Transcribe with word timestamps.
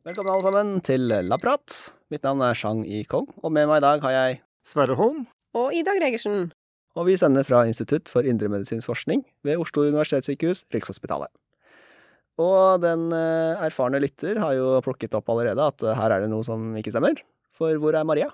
Velkommen 0.00 0.30
alle 0.32 0.42
sammen 0.42 0.70
til 0.80 1.02
Lapprat. 1.28 1.74
Mitt 2.10 2.24
navn 2.24 2.40
er 2.42 2.56
Chang 2.56 2.80
I 2.88 3.02
Kong, 3.04 3.26
og 3.44 3.52
med 3.52 3.68
meg 3.68 3.82
i 3.82 3.84
dag 3.84 4.00
har 4.02 4.14
jeg 4.14 4.38
Sverre 4.66 4.96
Holm. 4.96 5.26
Og 5.54 5.74
Ida 5.76 5.92
Gregersen. 5.98 6.48
Og 6.96 7.06
vi 7.06 7.18
sender 7.20 7.44
fra 7.44 7.60
Institutt 7.68 8.08
for 8.10 8.26
indremedisinsk 8.26 8.88
forskning 8.88 9.22
ved 9.46 9.60
Oslo 9.60 9.84
universitetssykehus, 9.86 10.64
Rikshospitalet. 10.74 11.28
Og 12.40 12.80
den 12.80 13.10
eh, 13.12 13.60
erfarne 13.68 14.00
lytter 14.00 14.40
har 14.40 14.56
jo 14.56 14.72
plukket 14.82 15.14
opp 15.20 15.28
allerede 15.30 15.68
at 15.68 15.84
eh, 15.84 15.94
her 16.00 16.16
er 16.16 16.24
det 16.24 16.32
noe 16.32 16.48
som 16.48 16.72
ikke 16.80 16.94
stemmer. 16.96 17.20
For 17.52 17.76
hvor 17.76 17.94
er 17.94 18.08
Maria? 18.08 18.32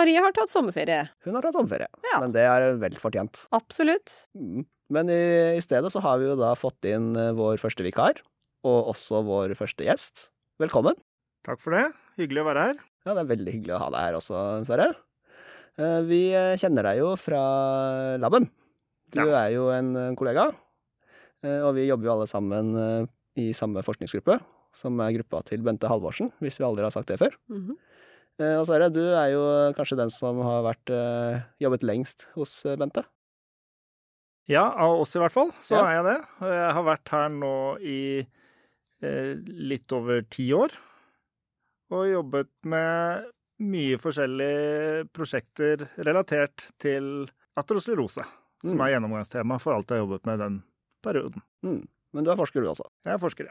Marie 0.00 0.20
har 0.24 0.32
tatt 0.36 0.48
sommerferie. 0.52 1.02
Hun 1.26 1.36
har 1.36 1.44
tatt 1.44 1.56
sommerferie, 1.58 1.88
Ja. 2.08 2.20
men 2.24 2.32
det 2.32 2.44
er 2.48 2.76
vel 2.80 2.96
fortjent. 3.00 3.44
Absolutt. 3.52 4.14
Mm. 4.36 4.64
Men 4.90 5.10
i, 5.12 5.56
i 5.58 5.60
stedet 5.62 5.92
så 5.92 6.00
har 6.02 6.18
vi 6.18 6.26
jo 6.30 6.36
da 6.40 6.54
fått 6.58 6.88
inn 6.88 7.12
eh, 7.20 7.30
vår 7.36 7.60
første 7.62 7.84
vikar, 7.86 8.18
og 8.66 8.88
også 8.94 9.20
vår 9.26 9.52
første 9.58 9.84
gjest. 9.86 10.30
Velkommen. 10.60 10.96
Takk 11.46 11.60
for 11.62 11.76
det. 11.76 11.84
Hyggelig 12.20 12.42
å 12.42 12.48
være 12.48 12.64
her. 12.70 12.80
Ja, 13.06 13.14
det 13.16 13.22
er 13.22 13.30
veldig 13.30 13.52
hyggelig 13.54 13.76
å 13.76 13.82
ha 13.84 13.90
deg 13.94 14.02
her 14.08 14.18
også, 14.18 14.40
Sverre. 14.68 14.88
Eh, 15.80 16.00
Vi 16.08 16.22
eh, 16.36 16.56
kjenner 16.60 16.88
deg 16.90 16.98
jo 17.04 17.12
fra 17.20 17.42
laben. 18.20 18.48
Du 19.10 19.20
Ja. 19.22 19.44
er 19.46 19.52
jo 19.54 19.68
en 19.74 19.92
kollega, 20.16 20.48
eh, 21.44 21.60
og 21.66 21.74
vi 21.76 21.86
jobber 21.88 22.06
jo 22.08 22.12
alle 22.16 22.26
sammen 22.30 23.08
i 23.36 23.52
samme 23.56 23.82
forskningsgruppe, 23.82 24.40
som 24.74 24.98
er 25.00 25.12
gruppa 25.16 25.40
til 25.44 25.62
Bente 25.66 25.88
Halvorsen, 25.90 26.30
hvis 26.40 26.58
vi 26.60 26.64
aldri 26.66 26.84
har 26.86 26.92
sagt 26.94 27.08
det 27.12 27.18
før. 27.18 27.32
Mhm. 27.50 27.70
Eh, 27.72 27.86
Og 28.40 28.66
Sverre, 28.68 28.88
du 28.92 29.02
er 29.04 29.32
jo 29.34 29.40
kanskje 29.76 29.98
den 30.00 30.10
som 30.14 30.38
har 30.46 30.62
vært, 30.64 30.90
eh, 30.96 31.42
jobbet 31.60 31.82
lengst 31.84 32.28
hos 32.36 32.64
eh, 32.66 32.76
Bente. 32.80 33.04
Ja, 34.50 34.64
av 34.72 35.00
oss 35.02 35.12
i 35.14 35.20
hvert 35.20 35.34
fall, 35.34 35.52
så 35.62 35.76
Ja. 35.76 35.84
er 35.86 35.92
jeg 35.98 36.04
det. 36.08 36.18
Jeg 36.48 36.72
har 36.74 36.82
vært 36.88 37.08
her 37.12 37.28
nå 37.28 37.52
i 37.84 38.26
eh, 39.02 39.34
litt 39.46 39.92
over 39.92 40.22
ti 40.28 40.48
år. 40.52 40.70
Og 41.90 42.06
jobbet 42.10 42.48
med 42.64 43.28
mye 43.60 43.96
forskjellige 44.00 45.08
prosjekter 45.12 45.86
relatert 46.04 46.66
til 46.78 47.28
atroslerose, 47.56 48.24
som 48.62 48.76
Mm. 48.76 48.80
er 48.86 48.90
gjennomgangstema 49.00 49.60
for 49.60 49.74
alt 49.74 49.86
jeg 49.88 49.98
har 50.00 50.06
jobbet 50.06 50.26
med 50.26 50.38
den 50.38 50.62
perioden. 51.02 51.42
Mm. 51.64 51.86
Men 52.12 52.24
du 52.24 52.30
er 52.30 52.36
forsker, 52.36 52.60
du 52.62 52.68
også. 52.68 52.86
Jeg 53.04 53.14
er 53.14 53.18
forsker, 53.18 53.44
ja. 53.44 53.50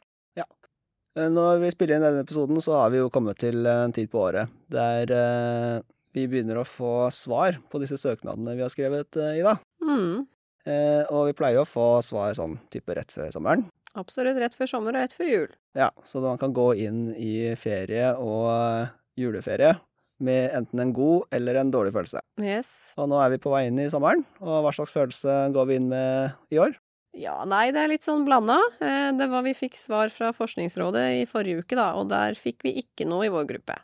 Eh, 1.17 1.29
Når 1.29 1.61
vi 1.63 1.71
spiller 1.73 1.97
inn 1.97 2.05
denne 2.05 2.25
episoden, 2.25 2.59
så 2.61 2.77
har 2.81 2.91
vi 2.93 3.01
jo 3.01 3.09
kommet 3.13 3.39
til 3.41 3.65
en 3.69 3.93
tid 3.95 4.09
på 4.11 4.21
året 4.27 4.51
der 4.69 5.13
eh, 5.15 5.79
vi 6.13 6.25
begynner 6.29 6.61
å 6.61 6.67
få 6.67 7.09
svar 7.13 7.59
på 7.69 7.81
disse 7.81 7.97
søknadene 8.01 8.55
vi 8.57 8.65
har 8.65 8.71
skrevet, 8.73 9.17
eh, 9.17 9.39
Ida. 9.41 9.57
Mm. 9.85 10.25
Eh, 10.69 11.03
og 11.09 11.29
vi 11.29 11.35
pleier 11.37 11.61
å 11.63 11.67
få 11.69 11.99
svar 12.05 12.33
sånn 12.37 12.57
type 12.73 12.93
rett 12.97 13.13
før 13.13 13.31
sommeren. 13.33 13.65
Absolutt 13.97 14.37
rett 14.37 14.53
før 14.57 14.69
sommer 14.69 14.93
og 14.93 15.01
rett 15.01 15.15
før 15.17 15.29
jul. 15.29 15.53
Ja, 15.77 15.89
så 16.05 16.21
man 16.21 16.37
kan 16.41 16.53
gå 16.53 16.71
inn 16.77 17.07
i 17.17 17.53
ferie 17.57 18.11
og 18.21 18.89
juleferie 19.17 19.75
med 20.19 20.51
enten 20.53 20.81
en 20.83 20.91
god 20.93 21.31
eller 21.33 21.57
en 21.61 21.71
dårlig 21.73 21.93
følelse. 21.95 22.21
Yes. 22.43 22.69
Og 22.99 23.07
nå 23.09 23.17
er 23.23 23.33
vi 23.33 23.41
på 23.41 23.53
vei 23.53 23.63
inn 23.69 23.79
i 23.81 23.89
sommeren, 23.91 24.25
og 24.43 24.61
hva 24.65 24.73
slags 24.75 24.93
følelse 24.93 25.39
går 25.55 25.69
vi 25.69 25.79
inn 25.79 25.89
med 25.89 26.35
i 26.53 26.59
år? 26.61 26.75
Ja, 27.19 27.35
nei, 27.49 27.65
det 27.75 27.81
er 27.83 27.91
litt 27.91 28.05
sånn 28.05 28.23
blanda. 28.27 28.55
Eh, 28.79 29.09
Det 29.19 29.27
var 29.31 29.43
vi 29.43 29.53
fikk 29.57 29.75
svar 29.79 30.11
fra 30.13 30.31
Forskningsrådet 30.35 31.05
i 31.21 31.25
forrige 31.27 31.63
uke, 31.65 31.75
da, 31.75 31.89
og 31.99 32.07
der 32.11 32.37
fikk 32.39 32.63
vi 32.63 32.77
ikke 32.83 33.07
noe 33.09 33.25
i 33.27 33.31
vår 33.33 33.47
gruppe. 33.49 33.75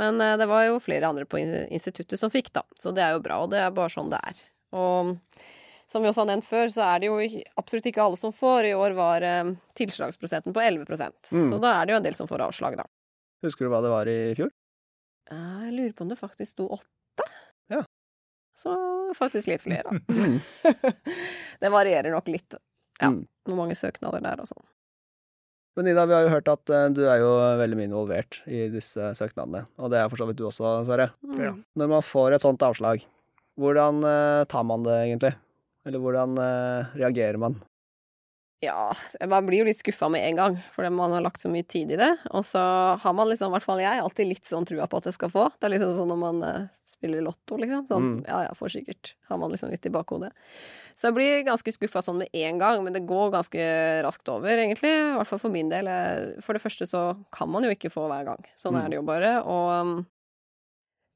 Men 0.00 0.20
eh, 0.20 0.36
det 0.40 0.46
var 0.48 0.64
jo 0.66 0.78
flere 0.80 1.08
andre 1.08 1.26
på 1.28 1.40
instituttet 1.42 2.18
som 2.20 2.32
fikk, 2.32 2.52
da, 2.56 2.62
så 2.80 2.92
det 2.96 3.04
er 3.04 3.12
jo 3.16 3.20
bra, 3.24 3.42
og 3.44 3.50
det 3.52 3.60
er 3.60 3.74
bare 3.76 3.92
sånn 3.92 4.08
det 4.12 4.20
er. 4.24 4.40
Og 4.76 5.16
som 5.88 6.02
vi 6.02 6.08
også 6.10 6.24
har 6.24 6.30
nevnt 6.32 6.48
før, 6.48 6.66
så 6.72 6.82
er 6.88 7.00
det 7.04 7.10
jo 7.10 7.18
absolutt 7.60 7.86
ikke 7.86 8.02
alle 8.02 8.18
som 8.18 8.32
får. 8.34 8.66
I 8.66 8.74
år 8.74 8.96
var 8.98 9.22
eh, 9.22 9.52
tilslagsprosenten 9.78 10.56
på 10.56 10.62
11 10.64 10.86
Mm. 11.32 11.50
så 11.52 11.60
da 11.62 11.74
er 11.80 11.86
det 11.86 11.92
jo 11.92 11.98
en 12.00 12.06
del 12.08 12.16
som 12.18 12.28
får 12.30 12.42
avslag, 12.48 12.76
da. 12.80 12.84
Husker 13.44 13.66
du 13.66 13.70
hva 13.70 13.82
det 13.84 13.92
var 13.92 14.08
i 14.10 14.34
fjor? 14.38 14.50
Jeg 15.30 15.72
lurer 15.74 15.92
på 15.94 16.02
om 16.06 16.08
det 16.08 16.18
faktisk 16.18 16.52
sto 16.56 16.66
åtte. 16.78 17.26
Ja. 17.70 17.82
Så 18.56 18.72
faktisk 19.16 19.50
litt 19.50 19.62
flere. 19.64 19.84
da. 19.84 19.98
Mm. 20.16 20.38
det 21.60 21.70
varierer 21.72 22.10
nok 22.14 22.28
litt 22.32 22.56
Ja. 23.00 23.10
Mm. 23.12 23.26
hvor 23.44 23.58
mange 23.58 23.76
søknader 23.76 24.22
det 24.24 24.30
er 24.32 24.40
og 24.40 24.48
sånn. 24.48 24.64
Men 25.76 25.90
Ida, 25.92 26.06
vi 26.08 26.14
har 26.16 26.22
jo 26.24 26.30
hørt 26.32 26.48
at 26.48 26.70
eh, 26.72 26.86
du 26.96 27.02
er 27.04 27.18
jo 27.20 27.32
veldig 27.60 27.76
mye 27.76 27.88
involvert 27.90 28.38
i 28.48 28.62
disse 28.72 29.10
søknadene, 29.18 29.66
og 29.76 29.90
det 29.92 29.98
er 30.00 30.08
for 30.08 30.16
så 30.22 30.24
vidt 30.30 30.38
du 30.40 30.46
også, 30.48 30.70
Sverre. 30.88 31.10
Mm. 31.20 31.36
Ja. 31.42 31.50
Når 31.76 31.90
man 31.92 32.06
får 32.06 32.32
et 32.38 32.46
sånt 32.46 32.64
avslag, 32.64 33.04
hvordan 33.60 34.00
eh, 34.08 34.44
tar 34.48 34.64
man 34.68 34.86
det 34.88 34.96
egentlig? 35.02 35.34
Eller 35.86 36.00
hvordan 36.02 36.38
eh, 36.40 36.94
reagerer 36.96 37.36
man? 37.38 37.58
Ja, 38.64 38.94
man 39.28 39.44
blir 39.46 39.60
jo 39.60 39.66
litt 39.68 39.76
skuffa 39.82 40.08
med 40.10 40.24
en 40.24 40.36
gang, 40.38 40.54
fordi 40.72 40.88
man 40.90 41.12
har 41.12 41.20
lagt 41.20 41.42
så 41.42 41.50
mye 41.52 41.66
tid 41.68 41.90
i 41.92 41.98
det. 42.00 42.08
Og 42.32 42.40
så 42.48 42.60
har 43.02 43.12
man 43.12 43.28
liksom, 43.28 43.50
i 43.52 43.54
hvert 43.58 43.66
fall 43.66 43.82
jeg, 43.82 44.00
alltid 44.00 44.30
litt 44.30 44.48
sånn 44.48 44.64
trua 44.66 44.86
på 44.88 44.96
at 44.96 45.04
jeg 45.10 45.16
skal 45.18 45.28
få. 45.30 45.44
Det 45.60 45.68
er 45.68 45.74
liksom 45.74 45.92
sånn 45.98 46.08
når 46.08 46.20
man 46.22 46.40
uh, 46.42 46.66
spiller 46.88 47.20
Lotto, 47.26 47.58
liksom. 47.60 47.84
Sånn, 47.90 48.06
Mm. 48.16 48.24
ja 48.30 48.38
ja, 48.46 48.54
får 48.56 48.72
sikkert. 48.78 49.12
Har 49.28 49.38
man 49.42 49.52
liksom 49.52 49.70
litt 49.70 49.84
i 49.86 49.92
bakhodet. 49.92 50.32
Så 50.96 51.10
jeg 51.10 51.14
blir 51.18 51.44
ganske 51.44 51.74
skuffa 51.76 52.00
sånn 52.00 52.22
med 52.22 52.32
en 52.32 52.58
gang, 52.58 52.80
men 52.82 52.94
det 52.96 53.04
går 53.06 53.30
ganske 53.36 53.60
raskt 54.06 54.28
over, 54.32 54.48
egentlig. 54.56 54.88
I 54.88 55.16
hvert 55.18 55.28
fall 55.28 55.42
for 55.44 55.52
min 55.52 55.68
del. 55.68 55.90
For 56.40 56.56
det 56.56 56.62
første 56.64 56.88
så 56.88 57.02
kan 57.36 57.50
man 57.52 57.62
jo 57.68 57.74
ikke 57.76 57.92
få 57.92 58.06
hver 58.08 58.24
gang. 58.24 58.40
Sånn 58.56 58.72
Mm. 58.72 58.84
er 58.84 58.88
det 58.88 58.96
jo 58.96 59.02
bare. 59.04 59.34
Og 59.44 59.68
um, 59.82 60.06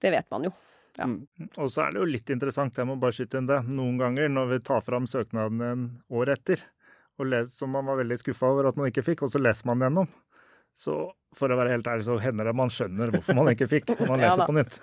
det 0.05 0.13
vet 0.13 0.29
man 0.31 0.45
jo. 0.45 0.53
Ja. 0.99 1.07
Mm. 1.09 1.25
Og 1.57 1.71
så 1.73 1.87
er 1.87 1.93
det 1.95 2.01
jo 2.03 2.11
litt 2.13 2.29
interessant, 2.29 2.77
jeg 2.77 2.85
må 2.87 2.99
bare 3.01 3.13
skyte 3.17 3.39
inn 3.41 3.47
det, 3.49 3.63
noen 3.65 3.97
ganger 3.97 4.29
når 4.29 4.49
vi 4.53 4.59
tar 4.69 4.83
fram 4.85 5.07
søknaden 5.09 5.63
en 5.65 5.85
år 6.13 6.35
etter, 6.37 6.61
og 7.21 7.31
les, 7.31 7.55
som 7.55 7.73
man 7.75 7.87
var 7.89 8.01
veldig 8.01 8.19
skuffa 8.21 8.51
over 8.51 8.71
at 8.71 8.79
man 8.81 8.91
ikke 8.91 9.05
fikk, 9.07 9.25
og 9.27 9.33
så 9.33 9.41
leser 9.43 9.69
man 9.69 9.85
gjennom. 9.85 10.11
Så 10.81 10.95
for 11.37 11.53
å 11.53 11.59
være 11.59 11.75
helt 11.75 11.89
ærlig, 11.93 12.07
så 12.07 12.17
hender 12.23 12.49
det 12.49 12.55
man 12.57 12.73
skjønner 12.73 13.13
hvorfor 13.13 13.37
man 13.37 13.51
ikke 13.53 13.69
fikk, 13.71 13.91
når 13.99 14.09
man 14.09 14.23
leser 14.25 14.43
ja, 14.43 14.47
på 14.49 14.57
nytt. 14.57 14.79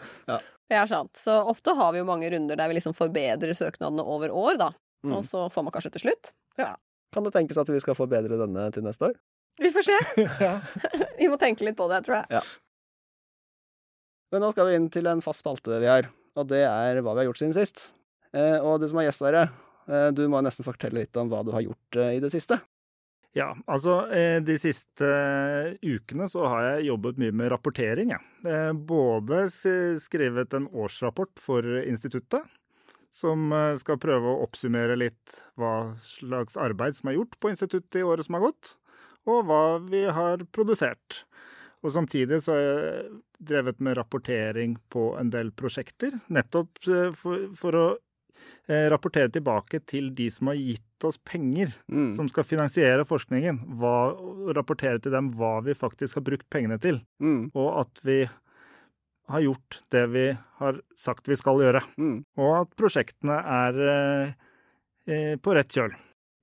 Det 0.67 0.77
er 0.77 0.91
sant. 0.91 1.13
Så 1.17 1.37
ofte 1.49 1.73
har 1.79 1.95
vi 1.95 2.03
jo 2.03 2.09
mange 2.09 2.29
runder 2.33 2.59
der 2.59 2.69
vi 2.69 2.77
liksom 2.77 2.93
forbedrer 2.97 3.57
søknadene 3.57 4.05
over 4.05 4.33
år, 4.35 4.59
da. 4.61 4.69
Mm. 5.05 5.17
Og 5.17 5.25
så 5.25 5.47
får 5.53 5.65
man 5.65 5.73
kanskje 5.73 5.95
til 5.97 6.07
slutt. 6.07 6.31
Kan 6.57 7.25
det 7.25 7.33
tenkes 7.33 7.59
at 7.61 7.71
vi 7.71 7.81
skal 7.81 7.97
forbedre 7.97 8.39
denne 8.39 8.69
til 8.75 8.85
neste 8.85 9.09
år? 9.09 9.17
Vi 9.57 9.73
får 9.73 9.87
se. 9.87 10.27
Vi 11.19 11.29
må 11.31 11.39
tenke 11.41 11.65
litt 11.65 11.77
på 11.79 11.89
det, 11.89 12.03
tror 12.05 12.21
jeg. 12.21 12.45
Men 14.33 14.43
nå 14.43 14.51
skal 14.51 14.67
vi 14.67 14.75
inn 14.75 14.89
til 14.91 15.07
en 15.07 15.23
fast 15.23 15.39
spalte 15.39 15.77
vi 15.79 15.87
har, 15.87 16.09
og 16.35 16.49
det 16.49 16.65
er 16.67 16.99
hva 16.99 17.13
vi 17.15 17.21
har 17.23 17.29
gjort 17.29 17.39
siden 17.39 17.55
sist. 17.55 17.85
Eh, 18.35 18.57
og 18.59 18.81
du 18.81 18.89
som 18.91 18.99
er 18.99 19.07
gjest, 19.07 19.21
Sverre, 19.23 19.45
du 20.11 20.25
må 20.27 20.41
nesten 20.43 20.65
fortelle 20.67 21.05
litt 21.05 21.17
om 21.19 21.29
hva 21.31 21.43
du 21.47 21.53
har 21.55 21.63
gjort 21.63 21.99
eh, 21.99 22.17
i 22.17 22.23
det 22.23 22.31
siste. 22.33 22.59
Ja, 23.37 23.51
altså 23.69 24.07
eh, 24.09 24.39
de 24.41 24.55
siste 24.59 25.05
eh, 25.05 25.75
ukene 25.85 26.25
så 26.31 26.47
har 26.49 26.63
jeg 26.71 26.87
jobbet 26.87 27.19
mye 27.21 27.35
med 27.35 27.51
rapportering, 27.53 28.13
jeg. 28.15 28.23
Eh, 28.49 28.71
Både 28.73 29.43
skrevet 29.51 30.55
en 30.57 30.65
årsrapport 30.73 31.37
for 31.41 31.65
instituttet, 31.83 32.47
som 33.13 33.51
eh, 33.53 33.75
skal 33.77 33.99
prøve 34.01 34.31
å 34.31 34.41
oppsummere 34.47 34.97
litt 34.97 35.37
hva 35.59 35.93
slags 36.05 36.57
arbeid 36.57 36.97
som 36.97 37.11
er 37.11 37.19
gjort 37.19 37.37
på 37.39 37.53
instituttet 37.53 37.99
i 38.01 38.05
året 38.07 38.25
som 38.25 38.39
har 38.39 38.47
gått, 38.49 38.73
og 39.27 39.45
hva 39.49 39.61
vi 39.85 40.05
har 40.07 40.41
produsert. 40.55 41.21
Og 41.85 41.93
samtidig 41.93 42.39
så 42.41 42.55
har 42.55 42.63
jeg 42.63 43.21
drevet 43.51 43.79
med 43.85 43.99
rapportering 43.99 44.79
på 44.89 45.11
en 45.19 45.29
del 45.29 45.51
prosjekter, 45.53 46.15
nettopp 46.33 46.81
eh, 46.89 47.11
for, 47.13 47.51
for 47.59 47.77
å 47.77 47.87
eh, 47.93 48.01
rapportere 48.67 49.31
tilbake 49.31 49.79
til 49.87 50.09
de 50.15 50.29
som 50.33 50.47
har 50.51 50.55
gitt 50.59 51.05
oss 51.07 51.17
penger 51.23 51.73
Mm. 51.91 52.13
som 52.15 52.27
skal 52.27 52.43
finansiere 52.43 53.05
forskningen, 53.05 53.59
hva, 53.79 54.11
rapportere 54.55 54.99
til 55.01 55.11
dem 55.11 55.31
hva 55.33 55.61
vi 55.63 55.73
faktisk 55.73 56.15
har 56.15 56.23
brukt 56.23 56.49
pengene 56.49 56.79
til, 56.81 57.01
Mm. 57.21 57.51
og 57.55 57.79
at 57.85 58.01
vi 58.03 58.27
har 59.29 59.41
gjort 59.41 59.81
det 59.91 60.09
vi 60.09 60.25
har 60.59 60.81
sagt 60.95 61.27
vi 61.27 61.35
skal 61.35 61.55
gjøre, 61.59 61.81
Mm. 61.97 62.23
og 62.37 62.61
at 62.61 62.75
prosjektene 62.75 63.37
er 63.43 63.79
eh, 63.87 64.33
eh, 65.07 65.35
på 65.37 65.53
rett 65.55 65.69
kjøl. 65.69 65.93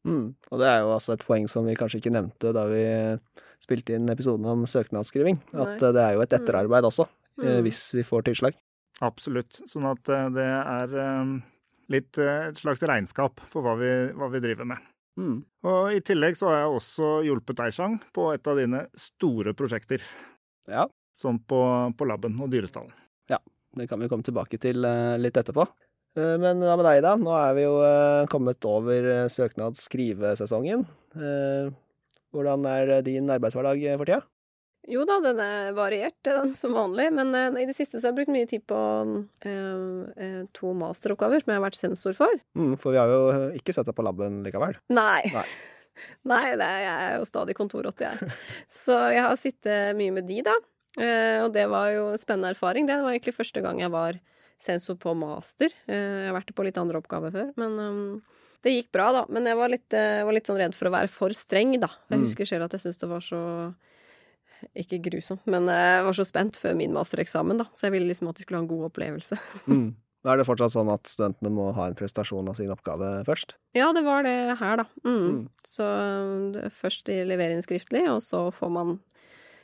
Mm. 0.07 0.35
Og 0.53 0.59
det 0.61 0.67
er 0.69 0.81
jo 0.81 0.93
altså 0.95 1.13
et 1.15 1.25
poeng 1.27 1.49
som 1.49 1.65
vi 1.65 1.75
kanskje 1.75 2.01
ikke 2.03 2.13
nevnte 2.13 2.53
da 2.53 2.67
vi 2.69 3.19
spilte 3.61 3.95
inn 3.97 4.09
episoden 4.13 4.45
om 4.47 4.65
søknadsskriving, 4.67 5.39
at 5.55 5.81
Nei. 5.81 5.89
eh, 5.89 5.93
det 5.93 6.03
er 6.05 6.13
jo 6.15 6.21
et 6.21 6.31
etterarbeid 6.37 6.85
også, 6.85 7.09
eh, 7.43 7.57
Mm. 7.61 7.63
hvis 7.65 7.93
vi 7.95 8.03
får 8.03 8.23
tilslag. 8.25 8.55
Absolutt. 9.03 9.61
Sånn 9.67 9.85
at 9.91 10.09
eh, 10.09 10.29
det 10.29 10.45
er 10.45 10.99
eh, 11.01 11.41
litt 11.93 12.19
eh, 12.21 12.49
et 12.51 12.61
slags 12.61 12.83
regnskap 12.87 13.43
for 13.51 13.65
hva 13.65 13.77
vi, 13.81 13.91
hva 14.17 14.29
vi 14.33 14.43
driver 14.45 14.69
med. 14.69 14.91
Mm. 15.21 15.39
Og 15.71 15.95
i 15.95 16.03
tillegg 16.03 16.37
så 16.39 16.51
har 16.51 16.63
jeg 16.63 16.77
også 16.81 17.11
hjulpet 17.27 17.61
deg, 17.61 17.75
Chang, 17.77 17.97
på 18.17 18.29
et 18.35 18.51
av 18.51 18.59
dine 18.59 18.85
store 18.99 19.55
prosjekter. 19.57 20.03
Ja. 20.71 20.89
Som 21.21 21.39
på, 21.39 21.61
på 21.95 22.09
laben 22.11 22.39
og 22.43 22.51
dyrestallen. 22.55 22.95
Det 23.75 23.89
kan 23.91 23.99
vi 23.99 24.07
komme 24.07 24.23
tilbake 24.23 24.55
til 24.63 24.87
eh, 24.87 25.17
litt 25.19 25.35
etterpå. 25.35 25.65
Eh, 26.15 26.37
Men 26.39 26.61
hva 26.63 26.77
med 26.79 26.87
deg, 26.87 27.01
da? 27.03 27.17
Nå 27.19 27.33
er 27.35 27.57
vi 27.57 27.65
jo 27.65 27.73
kommet 28.31 28.63
over 28.71 29.09
søknadsskrivesesongen. 29.35 30.85
Hvordan 32.35 32.69
er 32.71 32.93
din 33.07 33.31
arbeidshverdag 33.35 33.83
for 33.99 34.07
tida? 34.07 34.21
Jo 34.91 35.05
da, 35.09 35.17
den 35.25 35.39
er 35.41 35.71
variert, 35.77 36.17
den 36.27 36.53
som 36.59 36.75
vanlig. 36.77 37.07
Men 37.17 37.31
uh, 37.33 37.61
i 37.61 37.65
det 37.69 37.77
siste 37.77 37.97
så 38.01 38.07
har 38.09 38.13
jeg 38.13 38.19
brukt 38.19 38.35
mye 38.35 38.49
tid 38.51 38.65
på 38.69 38.79
uh, 39.47 40.43
to 40.57 40.73
masteroppgaver 40.77 41.41
som 41.45 41.53
jeg 41.55 41.61
har 41.61 41.65
vært 41.65 41.79
sensor 41.81 42.17
for. 42.19 42.35
Mm, 42.59 42.75
for 42.81 42.93
vi 42.95 43.01
har 43.01 43.09
jo 43.13 43.23
ikke 43.57 43.73
sett 43.77 43.89
deg 43.89 43.97
på 43.97 44.05
laben 44.05 44.43
likevel. 44.47 44.77
Nei. 44.93 45.23
Nei. 45.33 45.47
Nei, 46.35 46.45
det 46.59 46.67
er, 46.67 46.79
jeg 46.85 47.09
er 47.09 47.17
jo 47.21 47.27
stadig 47.29 47.55
kontorrotte, 47.57 48.11
jeg. 48.11 48.31
Så 48.85 48.97
jeg 49.15 49.23
har 49.25 49.37
sittet 49.41 49.97
mye 49.99 50.15
med 50.17 50.27
de, 50.29 50.41
da. 50.47 50.55
Og 51.45 51.49
det 51.55 51.65
var 51.71 51.89
jo 51.91 52.05
en 52.13 52.21
spennende 52.23 52.53
erfaring. 52.55 52.87
Det 52.87 52.97
var 53.03 53.15
egentlig 53.15 53.35
første 53.35 53.63
gang 53.65 53.81
jeg 53.83 53.91
var 53.95 54.19
sensor 54.63 54.95
på 55.03 55.11
master. 55.19 55.73
Jeg 55.91 56.29
har 56.29 56.35
vært 56.37 56.53
på 56.55 56.67
litt 56.67 56.77
andre 56.79 57.01
oppgaver 57.01 57.33
før, 57.35 57.49
men 57.59 57.75
um, 57.83 58.03
det 58.63 58.75
gikk 58.77 58.93
bra, 58.95 59.09
da. 59.17 59.23
Men 59.35 59.47
jeg 59.51 59.59
var 59.59 59.73
litt, 59.73 59.97
var 59.97 60.35
litt 60.37 60.47
sånn 60.51 60.61
redd 60.61 60.77
for 60.79 60.91
å 60.91 60.95
være 60.95 61.11
for 61.11 61.35
streng, 61.35 61.75
da. 61.83 61.91
Jeg 62.11 62.21
Mm. 62.21 62.27
husker 62.29 62.47
selv 62.53 62.67
at 62.69 62.77
jeg 62.77 62.85
syntes 62.85 63.03
det 63.03 63.11
var 63.11 63.25
så 63.27 63.41
ikke 64.75 65.03
grusomt, 65.11 65.45
men 65.47 65.67
jeg 65.71 66.05
var 66.07 66.13
så 66.17 66.25
spent 66.27 66.57
før 66.61 66.75
min 66.79 66.93
mastereksamen, 66.97 67.59
da. 67.59 67.67
Så 67.75 67.87
jeg 67.89 67.93
ville 67.97 68.09
liksom 68.11 68.29
at 68.31 68.37
de 68.37 68.43
skulle 68.47 68.61
ha 68.61 68.65
en 68.67 68.71
god 68.73 68.91
opplevelse. 68.93 69.39
Mm. 69.69 69.95
Er 70.25 70.39
det 70.41 70.47
fortsatt 70.49 70.73
sånn 70.73 70.89
at 70.89 71.05
studentene 71.05 71.51
må 71.53 71.67
ha 71.77 71.85
en 71.91 71.95
prestasjon 71.99 72.47
av 72.49 72.55
sin 72.57 72.71
oppgave 72.73 73.27
først? 73.27 73.59
Ja, 73.77 73.91
det 73.93 74.01
var 74.07 74.23
det 74.25 74.57
her, 74.57 74.79
da. 74.81 74.87
Mm. 75.05 75.19
Mm. 75.27 75.43
Så 75.69 75.85
først 76.73 77.05
de 77.11 77.19
leverer 77.29 77.53
inn 77.53 77.65
skriftlig, 77.67 78.07
og 78.09 78.23
så 78.25 78.47
får 78.55 78.73
man 78.73 78.95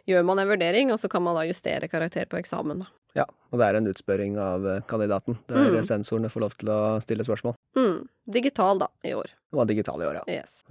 Gjør 0.08 0.25
man 0.26 0.41
en 0.41 0.49
vurdering, 0.49 0.88
og 0.91 0.99
så 0.99 1.08
kan 1.12 1.23
man 1.23 1.37
da 1.37 1.43
justere 1.46 1.87
karakter 1.88 2.25
på 2.26 2.38
eksamen, 2.41 2.81
da. 2.82 2.87
Ja, 3.14 3.26
og 3.53 3.61
det 3.61 3.67
er 3.69 3.76
en 3.79 3.87
utspørring 3.91 4.38
av 4.41 4.64
eh, 4.67 4.81
kandidaten. 4.88 5.37
Der 5.46 5.69
Mm. 5.70 5.85
sensorene 5.87 6.31
får 6.32 6.41
lov 6.41 6.55
til 6.58 6.69
å 6.73 6.79
stille 7.05 7.23
spørsmål. 7.26 7.55
Mm. 7.76 8.08
Digital, 8.26 8.79
da, 8.81 8.88
i 9.05 9.12
år. 9.14 9.29
Det 9.50 9.56
var 9.61 9.67
digital 9.67 10.00
i 10.03 10.06
år, 10.08 10.14
ja. 10.20 10.25
Yes. 10.41 10.64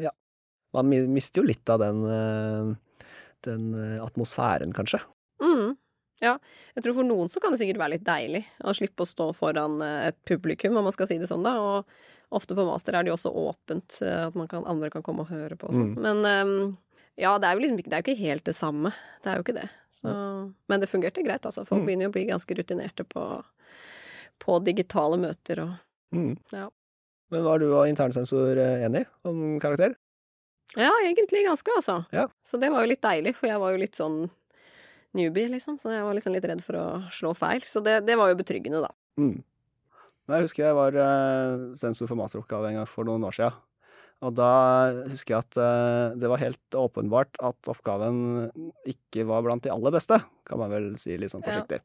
Man 0.73 0.89
mister 1.13 1.41
jo 1.41 1.47
litt 1.47 1.69
av 1.69 1.79
den, 1.79 2.03
eh, 2.09 2.75
den 3.47 3.69
eh, 3.77 3.97
atmosfæren, 4.03 4.73
kanskje. 4.75 4.99
Mm. 5.43 5.77
Ja. 6.19 6.33
Jeg 6.75 6.83
tror 6.83 6.97
for 6.97 7.07
noen 7.07 7.29
så 7.31 7.39
kan 7.39 7.53
det 7.55 7.61
sikkert 7.61 7.79
være 7.79 7.93
litt 7.95 8.03
deilig 8.07 8.41
å 8.67 8.73
slippe 8.75 9.05
å 9.05 9.07
stå 9.07 9.29
foran 9.37 9.77
eh, 9.85 10.09
et 10.09 10.17
publikum, 10.27 10.75
om 10.75 10.83
man 10.89 10.95
skal 10.95 11.07
si 11.07 11.17
det 11.21 11.29
sånn, 11.31 11.45
da. 11.47 11.53
Og 11.63 12.35
ofte 12.35 12.57
på 12.57 12.65
master 12.67 12.93
er 12.99 13.05
det 13.07 13.13
jo 13.13 13.17
også 13.17 13.31
åpent, 13.31 14.01
eh, 14.03 14.25
at 14.27 14.35
man 14.35 14.49
kan, 14.51 14.65
andre 14.67 14.89
kan 14.91 15.05
komme 15.05 15.23
og 15.23 15.31
høre 15.31 15.55
på 15.59 15.69
og 15.71 15.77
sånn. 15.77 15.93
Mm. 15.95 16.01
Men 16.03 16.49
um, 16.49 16.77
ja, 17.19 17.37
det 17.39 17.47
er 17.47 17.55
jo 17.55 17.63
liksom 17.63 17.79
ikke, 17.79 17.89
det 17.91 17.97
er 17.97 18.03
jo 18.03 18.07
ikke 18.11 18.25
helt 18.27 18.45
det 18.49 18.55
samme. 18.57 18.91
Det 19.23 19.31
er 19.31 19.39
jo 19.39 19.45
ikke 19.47 19.55
det. 19.61 19.69
Så, 19.95 20.11
men 20.69 20.83
det 20.83 20.91
fungerte 20.91 21.23
greit, 21.25 21.45
altså. 21.47 21.63
Folk 21.67 21.81
Mm. 21.81 21.87
begynner 21.87 22.05
jo 22.07 22.11
å 22.11 22.17
bli 22.19 22.25
ganske 22.29 22.55
rutinerte 22.59 23.03
på, 23.07 23.23
på 24.43 24.59
digitale 24.67 25.17
møter 25.21 25.63
og 25.67 25.77
Mm. 26.09 26.31
Ja. 26.51 26.63
Men 27.29 27.43
var 27.45 27.59
du 27.61 27.67
og 27.69 27.85
internsensor 27.85 28.57
enig 28.57 29.03
om 29.29 29.59
karakter? 29.61 29.91
Ja, 30.77 30.91
egentlig 31.05 31.45
ganske, 31.47 31.71
altså. 31.75 32.03
Ja. 32.13 32.27
Så 32.45 32.59
det 32.61 32.69
var 32.73 32.83
jo 32.85 32.91
litt 32.91 33.01
deilig, 33.01 33.33
for 33.37 33.49
jeg 33.49 33.61
var 33.61 33.73
jo 33.73 33.81
litt 33.81 33.97
sånn 33.97 34.19
newbie, 35.17 35.49
liksom. 35.49 35.79
Så 35.81 35.93
jeg 35.93 36.03
var 36.05 36.13
liksom 36.17 36.35
litt 36.35 36.45
redd 36.45 36.61
for 36.61 36.77
å 36.77 36.87
slå 37.15 37.31
feil. 37.37 37.63
Så 37.65 37.81
det, 37.85 38.01
det 38.05 38.17
var 38.19 38.29
jo 38.29 38.37
betryggende, 38.37 38.83
da. 38.85 38.91
Mm. 39.21 39.39
Jeg 40.29 40.45
husker 40.45 40.67
jeg 40.67 40.77
var 40.77 40.93
eh, 40.93 41.63
sensor 41.79 42.05
for 42.11 42.19
masteroppgave 42.19 42.69
en 42.69 42.77
gang 42.81 42.89
for 42.89 43.07
noen 43.09 43.25
år 43.25 43.33
siden. 43.39 43.57
Og 44.19 44.33
da 44.35 44.49
husker 45.07 45.37
jeg 45.37 45.45
at 45.47 45.57
eh, 45.63 46.17
det 46.19 46.29
var 46.29 46.41
helt 46.41 46.75
åpenbart 46.77 47.39
at 47.49 47.69
oppgaven 47.71 48.49
ikke 48.91 49.23
var 49.29 49.45
blant 49.45 49.63
de 49.63 49.71
aller 49.73 49.95
beste, 49.95 50.19
kan 50.45 50.59
man 50.59 50.73
vel 50.73 50.89
si 50.99 51.15
litt 51.17 51.31
sånn 51.33 51.41
Ja. 51.45 51.53
forsiktig. 51.53 51.79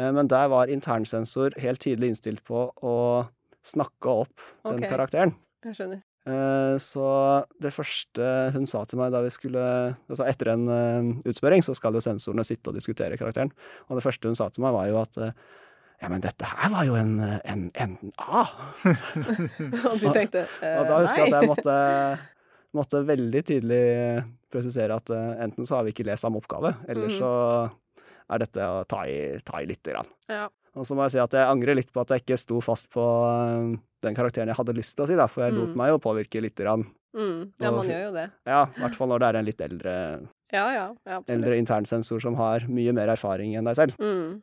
Eh, 0.00 0.10
men 0.16 0.26
der 0.32 0.48
var 0.50 0.72
internsensor 0.72 1.54
helt 1.60 1.84
tydelig 1.84 2.14
innstilt 2.14 2.42
på 2.48 2.66
å 2.82 2.96
snakke 3.62 4.08
opp 4.24 4.46
den 4.64 4.82
karakteren. 4.88 5.36
Jeg 5.68 5.76
skjønner. 5.78 6.02
Eh, 6.26 6.76
Så 6.82 7.06
det 7.62 7.70
første 7.74 8.30
hun 8.56 8.66
sa 8.66 8.80
til 8.84 8.98
meg 8.98 9.12
da 9.14 9.20
vi 9.22 9.30
skulle 9.30 9.62
Altså 10.10 10.26
etter 10.26 10.50
en 10.54 10.64
eh, 10.68 11.12
utspørring, 11.30 11.62
så 11.62 11.74
skal 11.78 11.94
jo 11.94 12.02
sensorene 12.02 12.44
sitte 12.44 12.72
og 12.72 12.74
diskutere 12.78 13.16
karakteren. 13.20 13.52
Og 13.88 13.96
det 14.00 14.04
første 14.06 14.26
hun 14.28 14.34
sa 14.38 14.48
til 14.50 14.64
meg, 14.66 14.74
var 14.74 14.88
jo 14.90 14.98
at 15.02 15.16
eh, 15.22 15.30
ja, 16.02 16.08
men 16.12 16.20
dette 16.20 16.44
her 16.44 16.68
var 16.74 16.84
jo 16.84 16.94
en, 16.98 17.14
en, 17.22 17.70
en 17.72 17.94
A. 18.20 18.42
Og 19.90 19.96
du 20.02 20.10
tenkte 20.12 20.42
nei 20.60 20.72
Og 20.82 20.90
da 20.90 20.98
husker 21.00 21.22
jeg 21.24 21.30
at 21.32 21.38
jeg 21.40 21.48
måtte, 21.48 21.76
måtte 22.76 23.00
veldig 23.08 23.42
tydelig 23.48 23.80
presisere 24.52 24.98
at 24.98 25.08
enten 25.46 25.64
så 25.66 25.78
har 25.78 25.86
vi 25.86 25.94
ikke 25.94 26.04
lest 26.10 26.26
samme 26.26 26.42
oppgave, 26.42 26.74
eller 26.88 27.08
Mhm. 27.08 27.16
så 27.16 27.30
er 28.34 28.42
dette 28.42 28.58
å 28.66 28.82
ta 28.90 29.04
i, 29.08 29.38
ta 29.46 29.60
i 29.62 29.66
lite 29.70 29.92
grann. 29.94 30.08
Ja. 30.28 30.48
Og 30.76 30.84
så 30.84 30.94
må 30.94 31.06
jeg 31.06 31.14
si 31.16 31.18
at 31.22 31.32
jeg 31.32 31.48
angrer 31.48 31.74
litt 31.78 31.88
på 31.92 32.02
at 32.04 32.10
jeg 32.12 32.20
ikke 32.24 32.36
sto 32.38 32.60
fast 32.60 32.90
på 32.92 33.00
eh, 33.00 33.78
den 34.04 34.14
karakteren 34.18 34.48
jeg 34.52 34.58
hadde 34.58 34.74
lyst 34.76 34.94
til 34.96 35.06
å 35.06 35.08
si, 35.08 35.16
da, 35.16 35.26
for 35.26 35.46
jeg 35.46 35.54
lot 35.56 35.70
Mm. 35.72 35.76
meg 35.80 35.88
jo 35.94 35.98
påvirke 36.04 36.42
lite 36.44 36.62
grann. 36.66 36.84
Mm. 37.16 37.52
ja, 37.58 37.70
man 37.72 37.86
gjør 37.88 38.02
jo 38.04 38.12
det. 38.12 38.26
Ja, 38.44 38.66
i 38.76 38.80
hvert 38.82 38.94
fall 38.98 39.08
når 39.08 39.18
det 39.22 39.28
er 39.30 39.38
en 39.40 39.46
litt 39.48 39.60
eldre, 39.64 39.94
Ja, 40.52 40.66
ja. 40.74 40.82
ja 41.08 41.20
eldre 41.32 41.56
internsensor 41.56 42.20
som 42.20 42.36
har 42.36 42.66
mye 42.68 42.92
mer 42.92 43.08
erfaring 43.08 43.56
enn 43.56 43.64
deg 43.64 43.74
selv. 43.78 43.96
Mm. 43.98 44.42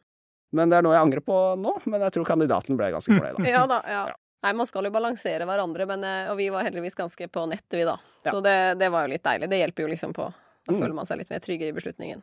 Men 0.54 0.70
det 0.70 0.78
er 0.80 0.82
noe 0.86 0.94
jeg 0.98 1.06
angrer 1.06 1.22
på 1.26 1.38
nå, 1.62 1.76
men 1.86 2.02
jeg 2.02 2.12
tror 2.18 2.26
kandidaten 2.26 2.78
ble 2.78 2.90
ganske 2.92 3.14
fornøyd. 3.14 3.38
da. 3.38 3.46
Ja 3.54 3.66
da, 3.70 3.80
ja. 3.86 4.04
Ja. 4.10 4.16
Nei, 4.44 4.52
man 4.60 4.68
skal 4.68 4.84
jo 4.84 4.92
balansere 4.92 5.46
hverandre, 5.48 5.86
men, 5.88 6.04
eh, 6.04 6.32
og 6.34 6.36
vi 6.42 6.50
var 6.52 6.66
heldigvis 6.66 6.98
ganske 7.00 7.30
på 7.32 7.46
nettet, 7.48 7.78
vi 7.80 7.86
da. 7.88 7.96
Ja. 8.26 8.32
Så 8.34 8.42
det, 8.44 8.58
det 8.82 8.90
var 8.92 9.06
jo 9.06 9.14
litt 9.14 9.24
deilig. 9.24 9.48
Det 9.54 9.60
hjelper 9.62 9.86
jo 9.86 9.94
liksom 9.94 10.14
på. 10.18 10.34
Da 10.66 10.74
Mm. 10.74 10.80
føler 10.82 10.94
man 10.96 11.06
seg 11.06 11.18
litt 11.22 11.30
mer 11.30 11.40
tryggere 11.40 11.70
i 11.70 11.78
beslutningen. 11.78 12.22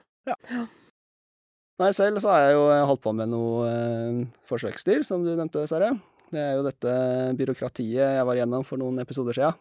Nei, 1.80 1.94
selv 1.96 2.20
så 2.20 2.28
har 2.28 2.42
jeg 2.44 2.56
jo 2.58 2.64
holdt 2.90 3.02
på 3.06 3.12
med 3.16 3.30
noe 3.32 3.64
eh, 3.70 4.22
forsøksdyr, 4.50 5.04
som 5.06 5.24
du 5.24 5.32
nevnte, 5.32 5.64
Sverre. 5.70 5.94
Det 6.30 6.38
er 6.42 6.58
jo 6.58 6.66
dette 6.66 6.92
byråkratiet 7.38 8.18
jeg 8.18 8.26
var 8.28 8.36
igjennom 8.36 8.66
for 8.68 8.80
noen 8.80 9.00
episoder 9.02 9.38
siden, 9.38 9.56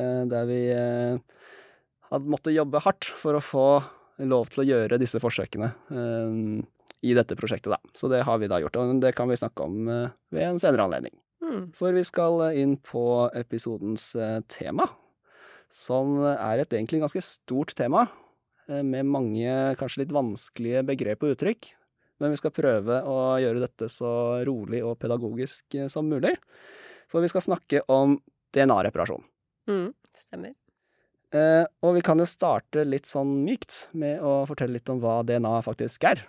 eh, 0.00 0.22
der 0.30 0.48
vi 0.48 0.60
eh, 0.72 1.20
hadde 2.10 2.32
måttet 2.32 2.56
jobbe 2.56 2.80
hardt 2.82 3.10
for 3.20 3.36
å 3.36 3.44
få 3.44 3.66
lov 4.30 4.48
til 4.52 4.64
å 4.64 4.68
gjøre 4.70 4.98
disse 5.00 5.20
forsøkene 5.20 5.68
eh, 5.92 6.38
i 7.04 7.12
dette 7.16 7.36
prosjektet, 7.36 7.72
da. 7.72 7.92
Så 7.96 8.08
det 8.12 8.24
har 8.24 8.40
vi 8.40 8.48
da 8.50 8.60
gjort, 8.60 8.80
og 8.80 8.96
det 9.04 9.12
kan 9.16 9.28
vi 9.30 9.38
snakke 9.40 9.68
om 9.68 9.84
eh, 9.88 10.16
ved 10.32 10.48
en 10.48 10.62
senere 10.62 10.88
anledning. 10.88 11.14
Mm. 11.44 11.70
For 11.76 11.92
vi 11.96 12.06
skal 12.06 12.50
inn 12.56 12.76
på 12.80 13.04
episodens 13.36 14.14
eh, 14.16 14.40
tema, 14.48 14.88
som 15.70 16.18
er 16.24 16.64
et 16.64 16.72
egentlig 16.72 17.04
ganske 17.04 17.22
stort 17.24 17.76
tema, 17.78 18.08
eh, 18.08 18.19
med 18.86 19.08
mange 19.08 19.54
kanskje 19.80 20.04
litt 20.04 20.14
vanskelige 20.14 20.84
begrep 20.86 21.24
og 21.26 21.34
uttrykk. 21.34 21.72
Men 22.20 22.34
vi 22.34 22.40
skal 22.40 22.52
prøve 22.52 23.00
å 23.08 23.20
gjøre 23.40 23.62
dette 23.62 23.88
så 23.88 24.10
rolig 24.44 24.82
og 24.84 24.98
pedagogisk 25.00 25.76
eh, 25.76 25.88
som 25.88 26.08
mulig. 26.08 26.34
For 27.10 27.24
vi 27.24 27.30
skal 27.32 27.46
snakke 27.46 27.80
om 27.90 28.18
DNA-reparasjon. 28.54 29.24
Mm. 29.70 29.88
Stemmer. 30.16 30.52
Eh, 31.32 31.64
og 31.86 31.96
vi 31.96 32.02
kan 32.04 32.20
jo 32.20 32.26
starte 32.28 32.84
litt 32.84 33.08
sånn 33.08 33.40
mykt 33.46 33.86
med 33.96 34.20
å 34.20 34.42
fortelle 34.50 34.76
litt 34.76 34.92
om 34.92 35.00
hva 35.00 35.20
DNA 35.24 35.54
faktisk 35.64 36.04
er. 36.10 36.26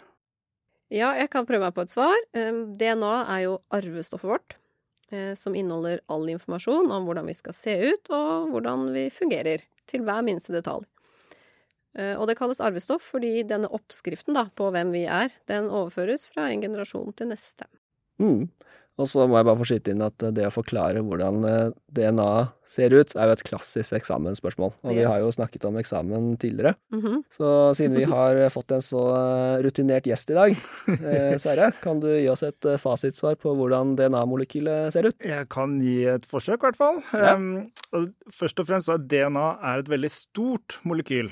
Ja, 0.92 1.12
jeg 1.16 1.32
kan 1.32 1.48
prøve 1.48 1.68
meg 1.68 1.76
på 1.76 1.84
et 1.84 1.94
svar. 1.94 2.16
DNA 2.32 3.14
er 3.36 3.44
jo 3.46 3.60
arvestoffet 3.76 4.32
vårt, 4.32 4.56
eh, 5.12 5.34
som 5.40 5.56
inneholder 5.56 6.02
all 6.12 6.28
informasjon 6.32 6.92
om 6.92 7.08
hvordan 7.08 7.28
vi 7.28 7.36
skal 7.36 7.56
se 7.58 7.76
ut, 7.92 8.12
og 8.16 8.52
hvordan 8.56 8.90
vi 8.96 9.10
fungerer, 9.12 9.68
til 9.92 10.08
hver 10.08 10.24
minste 10.24 10.56
detalj. 10.56 10.88
Eh, 11.98 12.16
og 12.16 12.28
det 12.30 12.38
kalles 12.40 12.62
arvestoff 12.64 13.12
fordi 13.14 13.42
denne 13.48 13.70
oppskriften 13.72 14.38
da, 14.38 14.48
på 14.56 14.72
hvem 14.74 14.94
vi 14.96 15.06
er, 15.10 15.34
den 15.52 15.70
overføres 15.70 16.28
fra 16.32 16.50
en 16.52 16.64
generasjon 16.64 17.16
til 17.18 17.32
neste. 17.34 17.68
Mm. 18.22 18.50
Og 19.00 19.08
så 19.10 19.24
må 19.26 19.40
jeg 19.40 19.48
bare 19.48 19.58
få 19.58 19.66
skyte 19.70 19.94
inn 19.94 20.04
at 20.04 20.24
eh, 20.26 20.34
det 20.36 20.46
å 20.48 20.54
forklare 20.54 21.02
hvordan 21.06 21.46
eh, 21.48 21.74
DNA 21.96 22.30
ser 22.68 22.94
ut, 22.94 23.16
er 23.16 23.30
jo 23.30 23.36
et 23.38 23.44
klassisk 23.48 23.96
eksamensspørsmål. 23.98 24.74
Og 24.84 24.96
vi 24.96 25.06
har 25.08 25.22
jo 25.24 25.32
snakket 25.34 25.66
om 25.68 25.80
eksamen 25.82 26.34
tidligere. 26.42 26.76
Mhm. 26.94 27.22
Så 27.34 27.50
siden 27.78 27.98
vi 28.00 28.08
har 28.10 28.40
fått 28.54 28.76
en 28.76 28.84
så 28.86 29.04
rutinert 29.64 30.08
gjest 30.10 30.34
i 30.34 30.38
dag, 30.38 30.56
eh, 30.98 31.36
Sverre, 31.42 31.72
kan 31.84 32.02
du 32.04 32.10
gi 32.14 32.28
oss 32.32 32.46
et 32.48 32.72
fasitsvar 32.82 33.40
på 33.42 33.56
hvordan 33.58 33.96
DNA-molekylet 34.00 34.92
ser 34.96 35.10
ut? 35.10 35.18
Jeg 35.26 35.48
kan 35.52 35.80
gi 35.84 36.02
et 36.12 36.28
forsøk, 36.28 36.62
i 36.62 36.70
hvert 36.70 36.80
fall. 36.80 37.02
Ja. 37.16 37.36
Um, 37.36 38.12
først 38.32 38.60
og 38.62 38.68
fremst 38.70 38.90
så 38.90 38.98
er 38.98 39.08
DNA 39.08 39.48
er 39.72 39.82
et 39.82 39.90
veldig 39.92 40.12
stort 40.14 40.78
molekyl. 40.88 41.32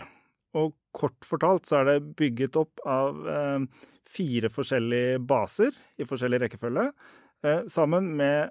Og 0.57 0.73
kort 0.95 1.25
fortalt 1.27 1.69
så 1.69 1.81
er 1.81 1.89
det 1.91 2.13
bygget 2.17 2.57
opp 2.57 2.81
av 2.89 3.27
eh, 3.29 3.65
fire 4.09 4.49
forskjellige 4.49 5.19
baser 5.29 5.75
i 6.01 6.07
forskjellig 6.09 6.41
rekkefølge, 6.45 6.89
eh, 7.45 7.65
sammen 7.69 8.15
med 8.17 8.49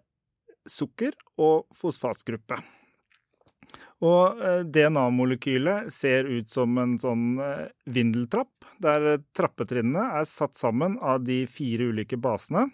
sukker 0.68 1.16
og 1.42 1.66
fosfatgruppe. 1.74 2.60
Og 4.06 4.38
eh, 4.38 4.60
DNA-molekylet 4.70 5.90
ser 5.94 6.28
ut 6.30 6.50
som 6.54 6.78
en 6.78 6.94
sånn 7.02 7.40
vindeltrapp, 7.90 8.68
der 8.78 9.24
trappetrinnene 9.34 10.20
er 10.20 10.28
satt 10.30 10.54
sammen 10.60 11.00
av 11.02 11.24
de 11.26 11.42
fire 11.50 11.90
ulike 11.90 12.20
basene. 12.20 12.68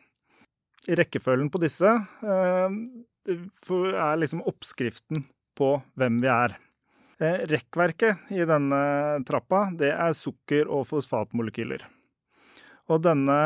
Rekkefølgen 0.84 1.48
på 1.48 1.62
disse 1.62 1.88
er 3.24 4.18
liksom 4.20 4.44
oppskriften 4.44 5.24
på 5.56 5.70
hvem 5.96 6.20
vi 6.20 6.28
er. 6.28 6.58
Eh, 7.18 7.46
Rekkverket 7.46 8.30
i 8.34 8.44
denne 8.48 8.80
trappa, 9.26 9.68
det 9.70 9.92
er 9.92 10.16
sukker- 10.18 10.70
og 10.70 10.86
fosfatmolekyler. 10.88 11.84
Og 12.90 13.02
denne 13.06 13.36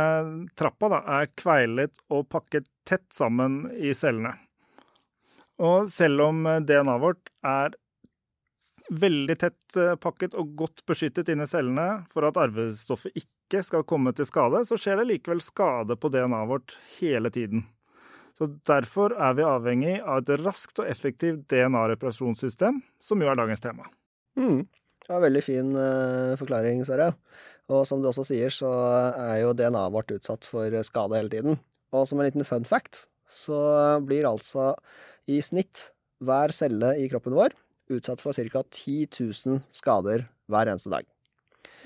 trappa 0.58 0.88
da, 0.90 1.02
er 1.20 1.30
kveilet 1.36 2.00
og 2.10 2.28
pakket 2.32 2.66
tett 2.88 3.06
sammen 3.14 3.66
i 3.76 3.92
cellene. 3.94 4.34
Og 5.58 5.90
selv 5.90 6.22
om 6.30 6.46
DNA-et 6.64 7.02
vårt 7.02 7.30
er 7.44 7.76
veldig 8.88 9.36
tett 9.36 9.76
eh, 9.76 9.96
pakket 10.00 10.36
og 10.38 10.54
godt 10.56 10.84
beskyttet 10.88 11.28
inni 11.28 11.46
cellene 11.50 12.04
for 12.12 12.24
at 12.24 12.38
arvestoffet 12.40 13.16
ikke 13.20 13.62
skal 13.66 13.84
komme 13.88 14.14
til 14.16 14.28
skade, 14.28 14.64
så 14.64 14.78
skjer 14.80 15.02
det 15.02 15.10
likevel 15.12 15.42
skade 15.44 15.98
på 16.00 16.10
DNA-et 16.14 16.48
vårt 16.48 16.78
hele 16.98 17.32
tiden. 17.34 17.66
Så 18.38 18.46
Derfor 18.68 19.16
er 19.18 19.34
vi 19.34 19.46
avhengig 19.46 19.96
av 19.98 20.22
et 20.22 20.44
raskt 20.44 20.78
og 20.78 20.86
effektivt 20.86 21.48
DNA-reparasjonssystem, 21.50 22.78
som 23.02 23.22
jo 23.22 23.30
er 23.30 23.38
dagens 23.38 23.64
tema. 23.64 23.88
Mm. 24.38 24.62
En 25.08 25.24
veldig 25.24 25.42
fin 25.42 25.72
uh, 25.74 26.36
forklaring, 26.38 26.84
Sverre. 26.86 27.10
Og 27.72 27.82
som 27.88 28.00
du 28.00 28.08
også 28.08 28.24
sier, 28.28 28.52
så 28.54 28.70
er 29.10 29.42
jo 29.42 29.54
DNA-et 29.56 29.92
vårt 29.92 30.14
utsatt 30.14 30.46
for 30.46 30.72
skade 30.86 31.18
hele 31.18 31.32
tiden. 31.32 31.58
Og 31.92 32.06
som 32.08 32.20
en 32.20 32.28
liten 32.28 32.46
fun 32.46 32.66
fact, 32.68 33.06
så 33.28 33.58
blir 34.06 34.28
altså 34.28 34.70
i 35.28 35.40
snitt 35.44 35.88
hver 36.24 36.54
celle 36.54 36.94
i 37.00 37.08
kroppen 37.10 37.36
vår 37.36 37.56
utsatt 37.92 38.22
for 38.22 38.36
ca. 38.36 38.62
10 38.62 39.08
000 39.18 39.62
skader 39.74 40.26
hver 40.48 40.70
eneste 40.70 40.92
dag. 40.92 41.08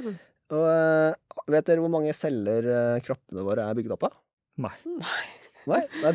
Mm. 0.02 0.16
Og 0.52 0.66
uh, 0.68 1.44
vet 1.50 1.68
dere 1.68 1.82
hvor 1.82 1.92
mange 1.92 2.12
celler 2.16 2.66
uh, 2.68 3.02
kroppene 3.04 3.44
våre 3.46 3.64
er 3.64 3.78
bygd 3.78 3.94
opp 3.96 4.10
av? 4.10 4.18
Nei. 4.62 4.74
Nei, 4.84 5.28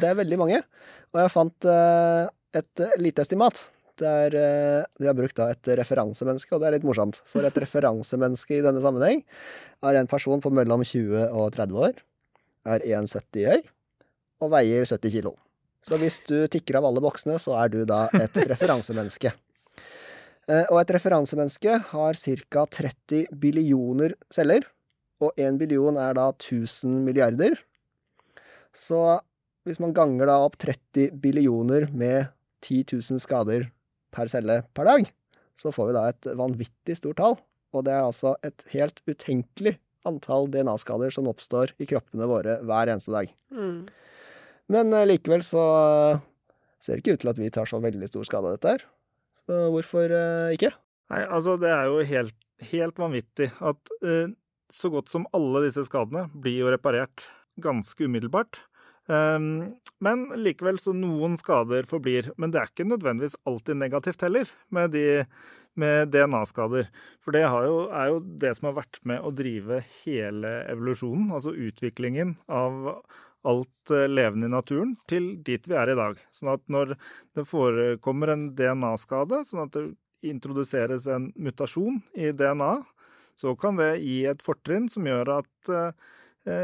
det 0.02 0.10
er 0.10 0.20
veldig 0.20 0.40
mange. 0.42 0.62
Og 1.14 1.22
jeg 1.22 1.34
fant 1.34 1.68
uh, 1.70 2.28
et 2.58 2.86
lite 3.02 3.24
estimat. 3.26 3.64
Der 3.98 4.30
de 4.30 5.08
har 5.08 5.16
brukt 5.18 5.34
da 5.40 5.48
et 5.50 5.72
referansemenneske, 5.80 6.52
og 6.54 6.62
det 6.62 6.68
er 6.68 6.76
litt 6.76 6.86
morsomt. 6.86 7.18
For 7.26 7.42
et 7.48 7.56
referansemenneske 7.58 8.60
i 8.60 8.62
denne 8.62 8.84
sammenheng 8.84 9.24
er 9.82 9.98
en 9.98 10.10
person 10.12 10.44
på 10.44 10.52
mellom 10.54 10.84
20 10.86 11.32
og 11.32 11.56
30 11.56 11.82
år, 11.88 11.98
er 12.70 12.86
1,70 12.86 13.50
høy 13.50 13.66
og 14.46 14.54
veier 14.54 14.86
70 14.86 15.16
kilo. 15.18 15.34
Så 15.88 15.98
hvis 16.02 16.20
du 16.28 16.36
tikker 16.52 16.80
av 16.80 16.88
alle 16.90 17.02
boksene, 17.04 17.38
så 17.42 17.56
er 17.62 17.72
du 17.74 17.84
da 17.88 18.06
et 18.18 18.38
referansemenneske. 18.52 19.32
Eh, 20.48 20.66
og 20.72 20.82
et 20.82 20.92
referansemenneske 20.96 21.78
har 21.92 22.20
ca. 22.20 22.66
30 22.80 23.32
billioner 23.40 24.16
celler, 24.34 24.68
og 25.24 25.34
1 25.40 25.58
billion 25.60 25.98
er 26.00 26.18
da 26.18 26.30
1000 26.34 27.02
milliarder. 27.08 27.58
Så 28.76 29.20
hvis 29.68 29.82
man 29.84 29.96
ganger 29.96 30.30
da 30.30 30.40
opp 30.46 30.58
30 30.62 31.18
billioner 31.22 31.90
med 31.92 32.32
10 32.66 32.86
000 32.96 33.22
skader 33.24 33.68
per 34.16 34.32
celle 34.32 34.62
per 34.76 34.88
dag, 34.88 35.10
så 35.58 35.74
får 35.74 35.90
vi 35.90 35.98
da 35.98 36.06
et 36.10 36.30
vanvittig 36.40 36.98
stort 37.00 37.20
tall. 37.20 37.38
Og 37.76 37.84
det 37.86 37.94
er 37.94 38.06
altså 38.08 38.36
et 38.48 38.64
helt 38.72 39.02
utenkelig 39.10 39.76
antall 40.08 40.48
DNA-skader 40.54 41.12
som 41.14 41.28
oppstår 41.30 41.74
i 41.84 41.88
kroppene 41.90 42.30
våre 42.30 42.60
hver 42.66 42.94
eneste 42.94 43.14
dag. 43.14 43.32
Mm. 43.52 43.88
Men 44.72 44.96
eh, 44.96 45.08
likevel 45.10 45.44
så 45.46 45.64
ser 46.80 46.98
det 46.98 47.04
ikke 47.04 47.18
ut 47.18 47.26
til 47.26 47.34
at 47.34 47.42
vi 47.42 47.54
tar 47.54 47.70
så 47.70 47.82
veldig 47.84 48.10
stor 48.10 48.28
skade 48.28 48.50
av 48.50 48.58
dette 48.58 48.76
her. 48.76 48.86
Hvorfor 49.48 50.12
eh, 50.12 50.56
ikke? 50.56 50.74
Nei, 51.12 51.24
altså 51.24 51.56
det 51.60 51.72
er 51.72 51.88
jo 51.88 52.04
helt, 52.08 52.38
helt 52.72 53.00
vanvittig 53.00 53.50
at 53.64 53.94
eh, 54.04 54.34
så 54.74 54.92
godt 54.92 55.12
som 55.12 55.28
alle 55.36 55.64
disse 55.68 55.86
skadene 55.88 56.28
blir 56.34 56.66
jo 56.66 56.72
reparert 56.74 57.24
ganske 57.64 58.04
umiddelbart. 58.06 58.60
Um, 59.08 59.78
men 60.04 60.26
likevel 60.38 60.78
så 60.82 60.94
noen 60.94 61.38
skader 61.40 61.88
forblir. 61.90 62.32
Men 62.38 62.54
det 62.54 62.62
er 62.62 62.72
ikke 62.72 62.88
nødvendigvis 62.88 63.40
alltid 63.50 63.80
negativt 63.80 64.26
heller 64.26 64.52
med, 64.74 64.98
med 65.80 66.12
DNA-skader. 66.14 66.90
For 67.24 67.36
det 67.36 67.46
jo, 67.48 67.80
er 67.90 68.12
jo 68.12 68.20
det 68.44 68.54
som 68.58 68.70
har 68.70 68.82
vært 68.82 69.00
med 69.10 69.24
å 69.24 69.34
drive 69.34 69.82
hele 70.04 70.60
evolusjonen, 70.70 71.32
altså 71.34 71.56
utviklingen 71.56 72.36
av 72.46 73.00
alt 73.48 73.94
eh, 73.94 74.10
levende 74.12 74.50
i 74.50 74.52
naturen 74.52 74.96
til 75.10 75.38
dit 75.46 75.64
vi 75.70 75.78
er 75.80 75.94
i 75.94 75.98
dag. 75.98 76.20
Sånn 76.36 76.52
at 76.54 76.64
når 76.72 76.98
det 77.38 77.48
forekommer 77.48 78.34
en 78.34 78.50
DNA-skade, 78.58 79.44
sånn 79.48 79.66
at 79.66 79.78
det 79.78 79.88
introduseres 80.28 81.08
en 81.14 81.32
mutasjon 81.40 82.02
i 82.18 82.34
DNA, 82.36 82.74
så 83.38 83.54
kan 83.60 83.78
det 83.78 84.00
gi 84.02 84.24
et 84.30 84.42
fortrinn 84.44 84.88
som 84.90 85.06
gjør 85.06 85.30
at 85.36 85.70
uh, 85.70 85.92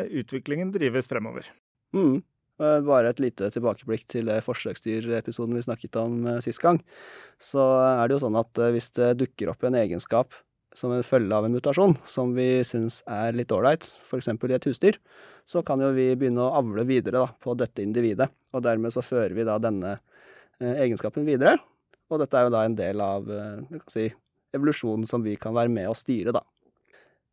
utviklingen 0.09 0.71
drives 0.73 1.05
fremover. 1.05 1.45
Mm. 1.93 2.23
Bare 2.61 3.09
et 3.09 3.19
lite 3.19 3.47
tilbakeblikk 3.49 4.03
til 4.13 4.29
forsøksdyrepisoden 4.45 5.57
vi 5.57 5.63
snakket 5.65 5.97
om 5.97 6.19
uh, 6.27 6.35
sist 6.45 6.61
gang. 6.61 6.77
Så 7.41 7.63
er 7.81 8.05
det 8.05 8.13
jo 8.13 8.23
sånn 8.27 8.37
at 8.37 8.61
hvis 8.75 8.91
det 8.93 9.15
dukker 9.23 9.49
opp 9.51 9.65
en 9.65 9.79
egenskap 9.79 10.37
som 10.77 10.93
en 10.93 11.05
følge 11.05 11.35
av 11.35 11.45
en 11.45 11.53
mutasjon 11.53 11.95
som 12.07 12.33
vi 12.37 12.47
syns 12.65 13.01
er 13.09 13.35
litt 13.37 13.51
ålreit, 13.53 13.85
f.eks. 14.05 14.29
i 14.33 14.55
et 14.57 14.67
husdyr, 14.69 14.97
så 15.45 15.61
kan 15.65 15.81
jo 15.83 15.91
vi 15.95 16.09
begynne 16.17 16.43
å 16.43 16.53
avle 16.59 16.85
videre 16.87 17.23
da, 17.23 17.29
på 17.43 17.55
dette 17.59 17.83
individet. 17.83 18.29
Og 18.53 18.63
dermed 18.65 18.93
så 18.95 19.03
fører 19.05 19.35
vi 19.37 19.45
da 19.47 19.59
denne 19.61 19.97
eh, 19.97 20.83
egenskapen 20.85 21.27
videre. 21.27 21.57
Og 22.11 22.21
dette 22.21 22.39
er 22.39 22.47
jo 22.47 22.53
da 22.53 22.63
en 22.65 22.77
del 22.77 23.03
av 23.03 23.29
eh, 23.31 23.81
si, 23.91 24.07
evolusjonen 24.55 25.07
som 25.09 25.23
vi 25.25 25.35
kan 25.39 25.55
være 25.55 25.71
med 25.73 25.89
å 25.91 25.97
styre, 25.97 26.33
da. 26.35 26.43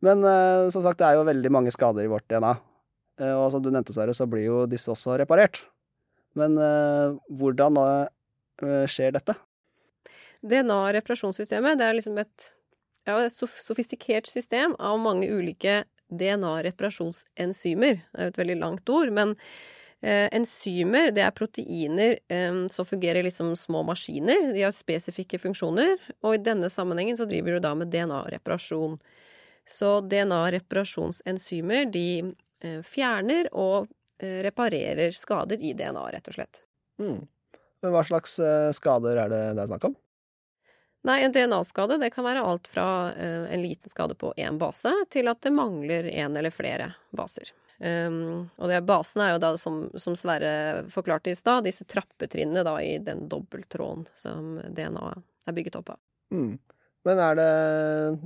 Men 0.04 0.24
eh, 0.24 0.68
som 0.74 0.84
sagt, 0.84 1.00
det 1.00 1.08
er 1.08 1.18
jo 1.18 1.28
veldig 1.28 1.52
mange 1.52 1.72
skader 1.74 2.06
i 2.06 2.10
vårt 2.12 2.28
DNA. 2.30 2.54
Eh, 3.18 3.34
og 3.34 3.50
som 3.54 3.64
du 3.64 3.70
nevnte, 3.72 3.94
Sverre, 3.96 4.14
så 4.16 4.28
blir 4.30 4.46
jo 4.46 4.64
disse 4.70 4.90
også 4.92 5.18
reparert. 5.20 5.62
Men 6.38 6.58
eh, 6.60 7.18
hvordan 7.40 7.78
eh, 7.80 8.84
skjer 8.90 9.16
dette? 9.16 9.36
DNA-reparasjonssystemet 10.46 11.80
det 11.80 11.86
er 11.86 11.96
liksom 11.98 12.20
et, 12.22 12.52
ja, 13.08 13.18
et 13.26 13.34
sofistikert 13.34 14.30
system 14.30 14.76
av 14.80 15.00
mange 15.02 15.28
ulike 15.28 15.82
DNA-reparasjonsenzymer. 16.10 18.00
Det 18.00 18.18
er 18.18 18.28
jo 18.28 18.34
et 18.34 18.40
veldig 18.40 18.58
langt 18.62 18.92
ord, 18.92 19.12
men 19.14 19.34
eh, 20.00 20.26
enzymer 20.34 21.12
det 21.14 21.24
er 21.26 21.36
proteiner 21.36 22.18
eh, 22.32 22.60
som 22.72 22.88
fungerer 22.88 23.26
liksom 23.26 23.52
som 23.52 23.64
små 23.68 23.84
maskiner. 23.90 24.50
De 24.54 24.64
har 24.64 24.74
spesifikke 24.76 25.40
funksjoner, 25.42 25.96
og 26.24 26.36
i 26.36 26.44
denne 26.44 26.70
sammenhengen 26.72 27.20
så 27.20 27.28
driver 27.28 27.56
du 27.56 27.66
da 27.66 27.74
med 27.78 27.92
DNA-reparasjon. 27.92 28.98
Så 29.70 29.98
DNA-reparasjonsenzymer 30.10 31.90
de 31.92 32.08
fjerner 32.86 33.48
og 33.52 33.88
eh, 34.20 34.40
reparerer 34.46 35.14
skader 35.16 35.60
i 35.60 35.72
DNA, 35.76 36.06
rett 36.14 36.30
og 36.30 36.36
slett. 36.36 36.62
Mm. 37.00 37.24
Hva 37.80 38.04
slags 38.04 38.38
eh, 38.44 38.70
skader 38.76 39.16
er 39.24 39.32
det 39.32 39.42
det 39.56 39.64
er 39.64 39.72
snakk 39.72 39.88
om? 39.90 39.96
Nei, 41.08 41.22
en 41.24 41.32
DNA-skade 41.32 41.96
det 41.96 42.10
kan 42.12 42.26
være 42.26 42.42
alt 42.44 42.68
fra 42.68 42.84
en 43.16 43.62
liten 43.62 43.88
skade 43.88 44.12
på 44.20 44.34
én 44.36 44.58
base, 44.60 44.90
til 45.08 45.30
at 45.32 45.40
det 45.40 45.54
mangler 45.56 46.04
én 46.12 46.36
eller 46.36 46.52
flere 46.52 46.90
baser. 47.16 47.54
Um, 47.80 48.50
og 48.60 48.68
det, 48.68 48.82
basene 48.84 49.24
er 49.24 49.30
jo 49.32 49.40
da, 49.40 49.54
som, 49.56 49.78
som 49.96 50.12
Sverre 50.18 50.82
forklarte 50.92 51.32
i 51.32 51.38
stad, 51.38 51.64
disse 51.64 51.86
trappetrinnene 51.88 52.60
da 52.66 52.74
i 52.84 52.98
den 53.00 53.24
dobbelttråden 53.32 54.04
som 54.12 54.58
DNA 54.68 55.14
er 55.48 55.56
bygget 55.56 55.78
opp 55.80 55.94
av. 55.94 56.00
Mm. 56.36 56.58
Men 57.08 57.22
er 57.24 57.38
det 57.38 57.50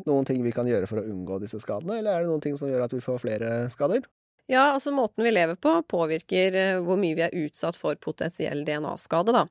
noen 0.08 0.26
ting 0.26 0.42
vi 0.42 0.52
kan 0.54 0.66
gjøre 0.66 0.88
for 0.90 0.98
å 0.98 1.06
unngå 1.06 1.38
disse 1.44 1.60
skadene, 1.62 2.00
eller 2.00 2.16
er 2.16 2.24
det 2.24 2.32
noen 2.32 2.42
ting 2.42 2.58
som 2.58 2.66
gjør 2.70 2.88
at 2.88 2.96
vi 2.96 3.02
får 3.04 3.22
flere 3.22 3.52
skader? 3.70 4.02
Ja, 4.50 4.74
altså 4.74 4.92
måten 4.92 5.24
vi 5.24 5.32
lever 5.32 5.56
på 5.56 5.78
påvirker 5.88 6.56
uh, 6.58 6.82
hvor 6.84 7.00
mye 7.00 7.16
vi 7.16 7.24
er 7.24 7.38
utsatt 7.46 7.78
for 7.80 7.96
potensiell 7.96 8.64
DNA-skade, 8.66 9.32
da. 9.32 9.46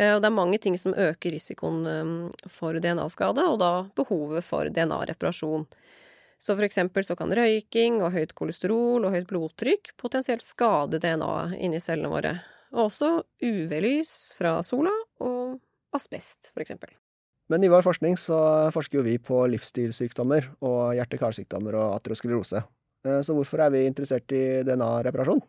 Eh, 0.00 0.14
og 0.14 0.22
det 0.22 0.28
er 0.30 0.34
mange 0.34 0.60
ting 0.62 0.78
som 0.80 0.94
øker 0.96 1.34
risikoen 1.34 1.82
eh, 1.88 2.46
for 2.50 2.78
DNA-skade, 2.80 3.44
og 3.44 3.58
da 3.60 3.72
behovet 3.98 4.46
for 4.46 4.70
DNA-reparasjon. 4.72 5.66
Så 6.42 6.56
for 6.56 6.66
eksempel 6.66 7.04
så 7.06 7.14
kan 7.18 7.30
røyking 7.36 8.00
og 8.02 8.16
høyt 8.16 8.32
kolesterol 8.34 9.04
og 9.04 9.12
høyt 9.14 9.28
blodtrykk 9.30 9.92
potensielt 10.00 10.42
skade 10.42 10.98
DNA-et 11.02 11.60
inni 11.62 11.78
cellene 11.82 12.10
våre. 12.10 12.32
Og 12.72 12.88
også 12.88 13.12
UV-lys 13.44 14.32
fra 14.34 14.56
sola 14.66 14.90
og 15.22 15.60
asbest, 15.94 16.50
for 16.50 16.64
eksempel. 16.64 16.90
Men 17.52 17.62
i 17.62 17.70
vår 17.70 17.84
forskning 17.84 18.16
så 18.18 18.38
forsker 18.74 18.98
jo 18.98 19.06
vi 19.06 19.18
på 19.22 19.44
livsstilssykdommer 19.52 20.48
og 20.64 20.96
hjerte-karsykdommer 20.96 21.76
og 21.76 21.98
aterosklerose. 22.00 22.64
Eh, 23.06 23.20
så 23.24 23.36
hvorfor 23.36 23.64
er 23.64 23.74
vi 23.74 23.86
interessert 23.88 24.32
i 24.36 24.62
DNA-reparasjon? 24.66 25.42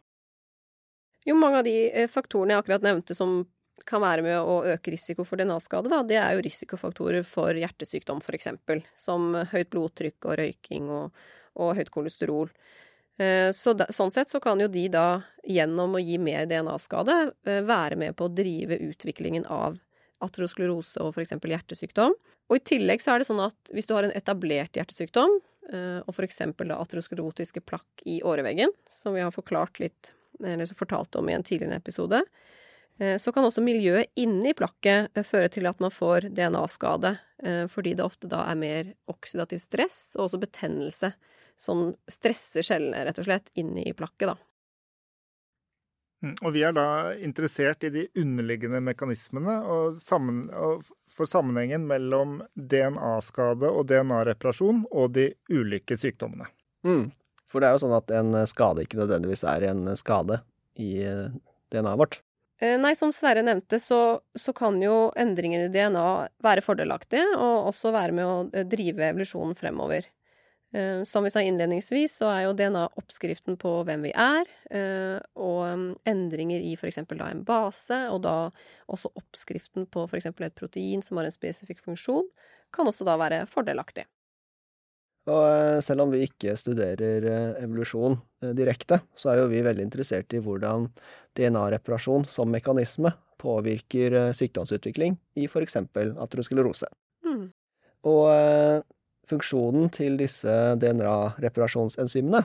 Jo, 1.24 1.36
mange 1.40 1.62
av 1.62 1.68
de 1.68 2.08
faktorene 2.12 2.56
jeg 2.56 2.64
akkurat 2.64 2.84
nevnte 2.84 3.16
som 3.16 3.44
kan 3.88 4.04
være 4.04 4.24
med 4.24 4.38
å 4.38 4.60
øke 4.74 4.94
risiko 4.94 5.26
for 5.28 5.40
DNA-skade, 5.40 5.90
da, 5.92 6.02
det 6.08 6.20
er 6.20 6.36
jo 6.36 6.44
risikofaktorer 6.46 7.26
for 7.28 7.58
hjertesykdom, 7.58 8.22
for 8.24 8.38
eksempel, 8.38 8.84
som 9.00 9.34
høyt 9.52 9.72
blodtrykk 9.74 10.30
og 10.30 10.38
røyking 10.40 10.92
og, 10.94 11.24
og 11.60 11.74
høyt 11.80 11.92
kolesterol. 11.94 12.52
Eh, 13.22 13.50
så 13.54 13.76
da, 13.78 13.88
sånn 13.94 14.14
sett 14.14 14.32
så 14.32 14.42
kan 14.44 14.62
jo 14.62 14.70
de 14.72 14.88
da, 14.94 15.22
gjennom 15.46 15.98
å 15.98 16.02
gi 16.02 16.20
mer 16.22 16.48
DNA-skade, 16.50 17.18
eh, 17.46 17.64
være 17.66 18.00
med 18.00 18.18
på 18.18 18.30
å 18.30 18.34
drive 18.34 18.80
utviklingen 18.90 19.46
av 19.52 19.78
aterosklerose 20.24 21.02
og 21.04 21.18
f.eks. 21.18 21.36
hjertesykdom. 21.38 22.16
Og 22.50 22.60
i 22.60 22.64
tillegg 22.64 23.04
så 23.04 23.14
er 23.14 23.22
det 23.22 23.30
sånn 23.30 23.44
at 23.44 23.74
hvis 23.74 23.90
du 23.90 23.96
har 23.98 24.08
en 24.08 24.16
etablert 24.16 24.78
hjertesykdom, 24.80 25.40
eh, 25.42 25.53
og 25.72 26.10
f.eks. 26.12 26.42
aterosklerotiske 26.44 27.62
plakk 27.64 28.04
i 28.10 28.18
åreveggen, 28.28 28.74
som 28.92 29.16
vi 29.16 29.22
har 29.24 29.32
forklart 29.32 29.80
litt, 29.80 30.12
eller 30.44 30.68
fortalt 30.76 31.16
om 31.16 31.30
i 31.32 31.36
en 31.38 31.46
tidligere 31.48 31.80
episode, 31.80 32.20
Eh, 33.00 33.18
så 33.18 33.32
kan 33.32 33.46
også 33.46 33.64
miljøet 33.66 34.12
inni 34.20 34.54
plakket 34.58 35.18
eh, 35.18 35.26
føre 35.26 35.50
til 35.52 35.68
at 35.70 35.80
man 35.82 35.94
får 35.94 36.30
DNA-skade, 36.38 37.16
eh, 37.44 37.66
fordi 37.72 37.96
det 37.98 38.06
ofte 38.06 38.30
da 38.30 38.44
er 38.50 38.60
mer 38.60 38.94
oksidativ 39.10 39.62
stress 39.64 40.14
og 40.18 40.28
også 40.28 40.42
betennelse 40.44 41.14
som 41.58 41.88
stresser 42.10 42.66
cellene, 42.66 43.06
rett 43.08 43.22
og 43.22 43.28
slett, 43.28 43.50
inni 43.58 43.88
plakket, 43.98 44.34
da. 44.34 44.38
Mm, 46.24 46.36
og 46.40 46.54
vi 46.56 46.64
er 46.64 46.76
da 46.76 46.88
interessert 47.20 47.84
i 47.84 47.92
de 47.94 48.06
underliggende 48.20 48.82
mekanismene, 48.84 49.58
og, 49.70 49.98
sammen, 50.02 50.46
og 50.54 50.86
for 51.14 51.30
sammenhengen 51.30 51.86
mellom 51.90 52.40
DNA-skade 52.58 53.70
og 53.70 53.88
DNA-reparasjon 53.92 54.84
og 54.92 55.14
de 55.18 55.30
ulike 55.54 55.98
sykdommene. 56.00 56.50
Mm. 56.88 57.12
For 57.50 57.62
det 57.62 57.70
er 57.70 57.78
jo 57.78 57.84
sånn 57.86 57.98
at 57.98 58.14
en 58.18 58.36
skade 58.50 58.86
ikke 58.86 59.00
nødvendigvis 59.02 59.46
er 59.46 59.70
en 59.70 59.86
skade 60.00 60.42
i 60.82 60.96
eh, 61.06 61.34
DNA-et 61.74 62.00
vårt. 62.02 62.20
Eh, 62.64 62.80
Nei, 62.80 62.96
som 62.96 63.12
Sverre 63.14 63.44
nevnte, 63.46 63.80
så, 63.82 64.22
så 64.40 64.54
kan 64.56 64.80
jo 64.82 65.12
endringer 65.20 65.68
i 65.68 65.72
DNA 65.74 66.08
være 66.44 66.64
fordelaktige, 66.66 67.26
og 67.38 67.70
også 67.74 67.94
være 67.94 68.16
med 68.16 68.26
å 68.30 68.36
eh, 68.54 68.66
drive 68.70 69.10
evolusjonen 69.10 69.58
fremover. 69.60 70.08
Eh, 70.74 71.04
Som 71.04 71.24
vi 71.24 71.30
sa 71.30 71.42
innledningsvis, 71.42 72.16
så 72.18 72.32
er 72.34 72.40
jo 72.48 72.56
DNA 72.58 72.88
oppskriften 72.98 73.60
på 73.62 73.76
hvem 73.86 74.08
vi 74.08 74.14
er, 74.18 74.48
eh, 74.74 75.20
og 75.38 75.62
mm, 75.70 75.90
endringer 76.10 76.64
i 76.66 76.74
for 76.80 76.90
eksempel 76.90 77.20
da 77.22 77.30
en 77.30 77.44
base, 77.46 78.00
og 78.10 78.24
da 78.26 78.50
også 78.90 79.12
oppskriften 79.20 79.86
på 79.86 80.08
for 80.08 80.18
eksempel 80.18 80.48
et 80.48 80.58
protein 80.58 81.06
som 81.06 81.20
har 81.22 81.30
en 81.30 81.36
spesifikk 81.36 81.84
funksjon, 81.84 82.26
kan 82.74 82.90
også 82.90 83.06
da 83.06 83.20
være 83.22 83.44
fordelaktig. 83.50 84.08
Og 85.30 85.44
eh, 85.46 85.78
selv 85.86 86.08
om 86.08 86.16
vi 86.16 86.24
ikke 86.26 86.56
studerer 86.58 87.30
evolusjon 87.62 88.18
direkte, 88.58 89.04
så 89.14 89.30
er 89.30 89.44
jo 89.44 89.52
vi 89.54 89.62
veldig 89.64 89.86
interessert 89.86 90.34
i 90.34 90.42
hvordan 90.42 90.90
DNA-reparasjon 91.38 92.26
som 92.26 92.50
mekanisme 92.50 93.14
påvirker 93.44 94.34
sykdomsutvikling 94.34 95.20
i 95.38 95.46
for 95.52 95.62
eksempel 95.62 96.16
aterosklerose. 96.18 96.90
Mm. 97.30 97.46
Og 98.10 98.26
funksjonen 99.30 99.92
til 99.94 100.18
disse 100.20 100.52
DNA-reparasjonsenzymene, 100.82 102.44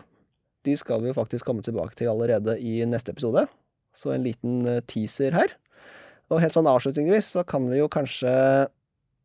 de 0.67 0.75
skal 0.79 1.03
vi 1.03 1.11
jo 1.11 1.17
faktisk 1.17 1.49
komme 1.49 1.65
tilbake 1.65 1.97
til 1.99 2.11
allerede 2.11 2.59
i 2.61 2.83
neste 2.89 3.15
episode. 3.15 3.47
Så 3.97 4.13
en 4.15 4.27
liten 4.27 4.67
eh, 4.69 4.83
teaser 4.87 5.35
her. 5.37 5.55
Og 6.29 6.43
helt 6.43 6.55
sånn 6.55 6.69
avslutningsvis 6.69 7.33
så 7.39 7.45
kan 7.49 7.67
vi 7.71 7.81
jo 7.81 7.89
kanskje 7.91 8.33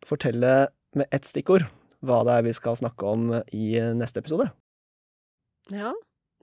fortelle 0.07 0.53
med 0.95 1.09
ett 1.15 1.27
stikkord 1.27 1.65
hva 2.03 2.21
det 2.27 2.37
er 2.37 2.45
vi 2.47 2.53
skal 2.55 2.77
snakke 2.79 3.07
om 3.07 3.29
i 3.55 3.67
neste 3.95 4.19
episode. 4.23 4.49
Ja, 5.71 5.93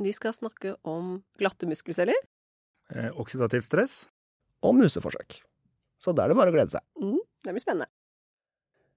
vi 0.00 0.12
skal 0.16 0.32
snakke 0.32 0.74
om 0.88 1.18
glatte 1.40 1.68
muskelceller. 1.68 2.16
Eh, 2.94 3.10
oksidativt 3.20 3.68
stress. 3.68 4.02
Og 4.64 4.74
museforsøk. 4.76 5.40
Så 6.00 6.12
da 6.16 6.24
er 6.24 6.32
det 6.32 6.38
bare 6.40 6.52
å 6.52 6.56
glede 6.56 6.72
seg. 6.72 6.84
Mm, 7.00 7.20
det 7.44 7.54
blir 7.54 7.62
spennende. 7.62 7.88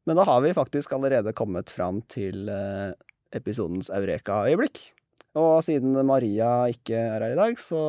Men 0.04 0.20
da 0.20 0.26
har 0.28 0.42
vi 0.44 0.54
faktisk 0.54 0.94
allerede 0.96 1.34
kommet 1.36 1.72
fram 1.72 2.02
til 2.12 2.50
eh, 2.52 2.92
episodens 3.36 3.90
eureka-øyeblikk. 3.94 4.82
Og 5.40 5.64
siden 5.66 5.96
Maria 6.06 6.68
ikke 6.70 6.98
er 6.98 7.24
her 7.24 7.34
i 7.34 7.38
dag, 7.40 7.56
så 7.58 7.80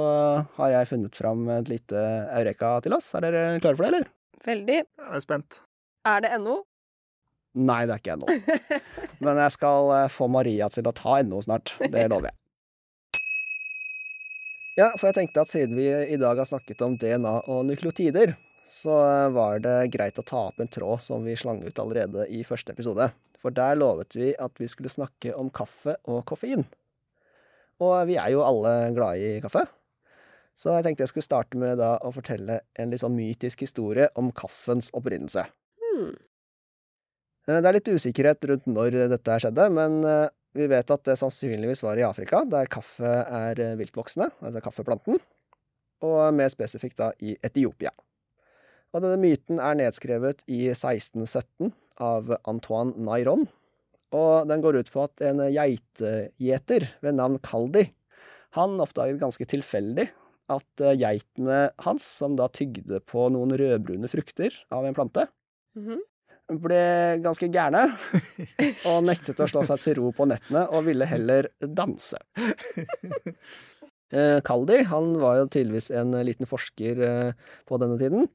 har 0.56 0.70
jeg 0.72 0.88
funnet 0.88 1.18
fram 1.18 1.42
et 1.58 1.68
lite 1.68 2.04
eureka 2.38 2.78
til 2.84 2.94
oss. 2.96 3.10
Er 3.18 3.26
dere 3.26 3.42
klare 3.60 3.76
for 3.76 3.84
det, 3.84 3.90
eller? 3.90 4.06
Veldig. 4.46 4.78
Jeg 4.84 5.18
er 5.18 5.24
spent. 5.24 5.58
Er 6.08 6.24
det 6.24 6.38
NO? 6.40 6.62
Nei, 7.54 7.82
det 7.86 7.96
er 7.96 8.00
ikke 8.00 8.16
NO. 8.18 8.30
Men 9.26 9.42
jeg 9.44 9.56
skal 9.58 9.92
eh, 9.98 10.08
få 10.12 10.30
Maria 10.30 10.70
til 10.72 10.88
å 10.88 10.94
ta 10.96 11.18
NO 11.26 11.42
snart. 11.44 11.74
Det 11.82 12.08
lover 12.08 12.30
jeg. 12.30 12.38
Ja, 14.74 14.88
for 14.98 15.06
jeg 15.06 15.18
tenkte 15.20 15.44
at 15.44 15.52
siden 15.52 15.76
vi 15.78 15.86
i 15.86 16.18
dag 16.18 16.38
har 16.40 16.48
snakket 16.48 16.80
om 16.82 16.96
DNA 16.98 17.34
og 17.46 17.60
nukleotider, 17.68 18.32
så 18.70 18.96
var 19.34 19.60
det 19.64 19.92
greit 19.94 20.18
å 20.18 20.24
ta 20.26 20.46
opp 20.48 20.60
en 20.60 20.70
tråd 20.70 21.02
som 21.04 21.24
vi 21.26 21.36
slang 21.36 21.62
ut 21.64 21.78
allerede 21.78 22.26
i 22.32 22.42
første 22.46 22.72
episode. 22.72 23.10
For 23.42 23.52
der 23.52 23.76
lovet 23.76 24.16
vi 24.16 24.32
at 24.40 24.56
vi 24.60 24.68
skulle 24.72 24.92
snakke 24.92 25.34
om 25.36 25.50
kaffe 25.52 25.98
og 26.08 26.22
koffein. 26.28 26.64
Og 27.84 27.94
vi 28.08 28.16
er 28.20 28.30
jo 28.32 28.44
alle 28.46 28.74
glade 28.96 29.34
i 29.36 29.42
kaffe. 29.44 29.66
Så 30.54 30.70
jeg 30.76 30.86
tenkte 30.86 31.02
jeg 31.04 31.10
skulle 31.10 31.26
starte 31.26 31.58
med 31.58 31.80
da 31.82 31.96
å 31.98 32.12
fortelle 32.14 32.60
en 32.78 32.92
litt 32.92 33.02
sånn 33.02 33.16
mytisk 33.16 33.66
historie 33.66 34.06
om 34.20 34.30
kaffens 34.34 34.88
opprinnelse. 34.94 35.42
Hmm. 35.82 36.14
Eh, 37.48 37.60
Det 37.60 37.68
er 37.68 37.76
litt 37.76 37.90
usikkerhet 37.90 38.48
rundt 38.48 38.70
når 38.70 39.00
dette 39.12 39.40
skjedde, 39.42 39.68
men 39.74 40.00
eh, 40.08 40.30
vi 40.54 40.70
vet 40.70 40.90
at 40.94 41.04
det 41.04 41.18
sannsynligvis 41.18 41.82
var 41.82 41.98
i 41.98 42.06
Afrika, 42.06 42.44
der 42.46 42.70
kaffe 42.70 43.10
er 43.26 43.60
eh, 43.60 43.76
viltvoksende, 43.80 44.30
altså 44.40 44.62
kaffeplanten, 44.62 45.18
og 46.06 46.20
mer 46.38 46.52
spesifikt 46.52 47.02
da 47.02 47.10
i 47.18 47.34
Etiopia. 47.42 47.90
Og 48.94 49.02
denne 49.02 49.18
myten 49.18 49.58
er 49.58 49.74
nedskrevet 49.80 50.44
i 50.46 50.68
1617 50.70 51.72
av 52.04 52.30
Antoine 52.50 52.94
Nairon, 53.06 53.46
og 54.14 54.46
den 54.46 54.62
går 54.62 54.78
ut 54.78 54.90
på 54.94 55.02
at 55.08 55.22
en 55.26 55.42
geitegjeter 55.50 56.86
ved 57.02 57.16
navn 57.18 57.40
Kaldi, 57.42 57.88
han 58.54 58.78
oppdaget 58.78 59.18
ganske 59.18 59.46
tilfeldig 59.50 60.06
at 60.54 60.82
eh, 60.84 60.94
geitene 61.00 61.60
hans, 61.82 62.04
som 62.20 62.36
da 62.38 62.46
tygde 62.54 63.00
på 63.08 63.26
noen 63.34 63.56
rødbrune 63.58 64.10
frukter 64.12 64.54
av 64.74 64.86
en 64.86 64.94
plante, 64.96 65.26
Mhm. 65.74 65.96
ble 66.62 66.82
ganske 67.24 67.48
gærne 67.50 67.80
og 68.92 69.00
nektet 69.08 69.40
å 69.42 69.48
slå 69.50 69.64
seg 69.66 69.80
til 69.82 69.96
ro 69.98 70.12
på 70.14 70.28
nettene 70.30 70.68
og 70.70 70.84
ville 70.86 71.08
heller 71.10 71.50
danse. 71.66 72.20
Eh, 74.14 74.38
Kaldi 74.46 74.76
han 74.86 75.14
var 75.18 75.40
jo 75.40 75.46
tydeligvis 75.50 75.88
en 75.98 76.12
liten 76.22 76.46
forsker 76.46 77.00
eh, 77.02 77.30
på 77.66 77.78
denne 77.82 77.96
tiden, 77.98 78.28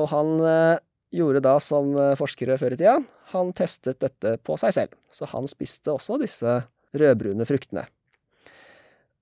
og 0.00 0.10
han 0.12 0.34
eh, 0.42 0.80
gjorde 1.14 1.42
da 1.44 1.56
som 1.62 1.92
eh, 1.96 2.16
forskere 2.18 2.58
før 2.60 2.76
i 2.76 2.80
tida, 2.80 2.98
han 3.34 3.54
testet 3.56 4.00
dette 4.02 4.36
på 4.46 4.56
seg 4.60 4.74
selv, 4.76 4.98
så 5.14 5.28
han 5.30 5.48
spiste 5.50 5.92
også 5.92 6.18
disse 6.22 6.60
rødbrune 6.96 7.46
fruktene. 7.46 7.86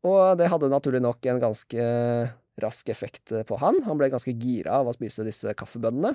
Og 0.07 0.38
det 0.38 0.49
hadde 0.49 0.71
naturlig 0.71 1.03
nok 1.05 1.27
en 1.27 1.43
ganske 1.43 1.88
rask 2.62 2.88
effekt 2.91 3.35
på 3.47 3.59
han, 3.61 3.83
han 3.87 3.99
ble 3.99 4.11
ganske 4.12 4.35
gira 4.38 4.81
av 4.81 4.91
å 4.91 4.95
spise 4.97 5.27
disse 5.27 5.53
kaffebønnene. 5.59 6.14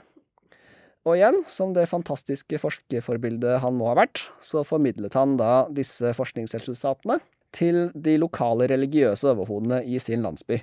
Og 1.03 1.17
igjen, 1.17 1.41
som 1.51 1.73
det 1.75 1.89
fantastiske 1.91 2.59
forskerforbildet 2.63 3.59
han 3.59 3.75
må 3.75 3.89
ha 3.89 3.97
vært, 3.99 4.21
så 4.39 4.63
formidlet 4.67 5.15
han 5.19 5.35
da 5.39 5.65
disse 5.67 6.13
forskningsresultatene 6.15 7.19
til 7.53 7.89
de 7.93 8.15
lokale 8.21 8.69
religiøse 8.71 9.33
overhodene 9.33 9.81
i 9.83 9.99
sin 10.01 10.23
landsby. 10.23 10.61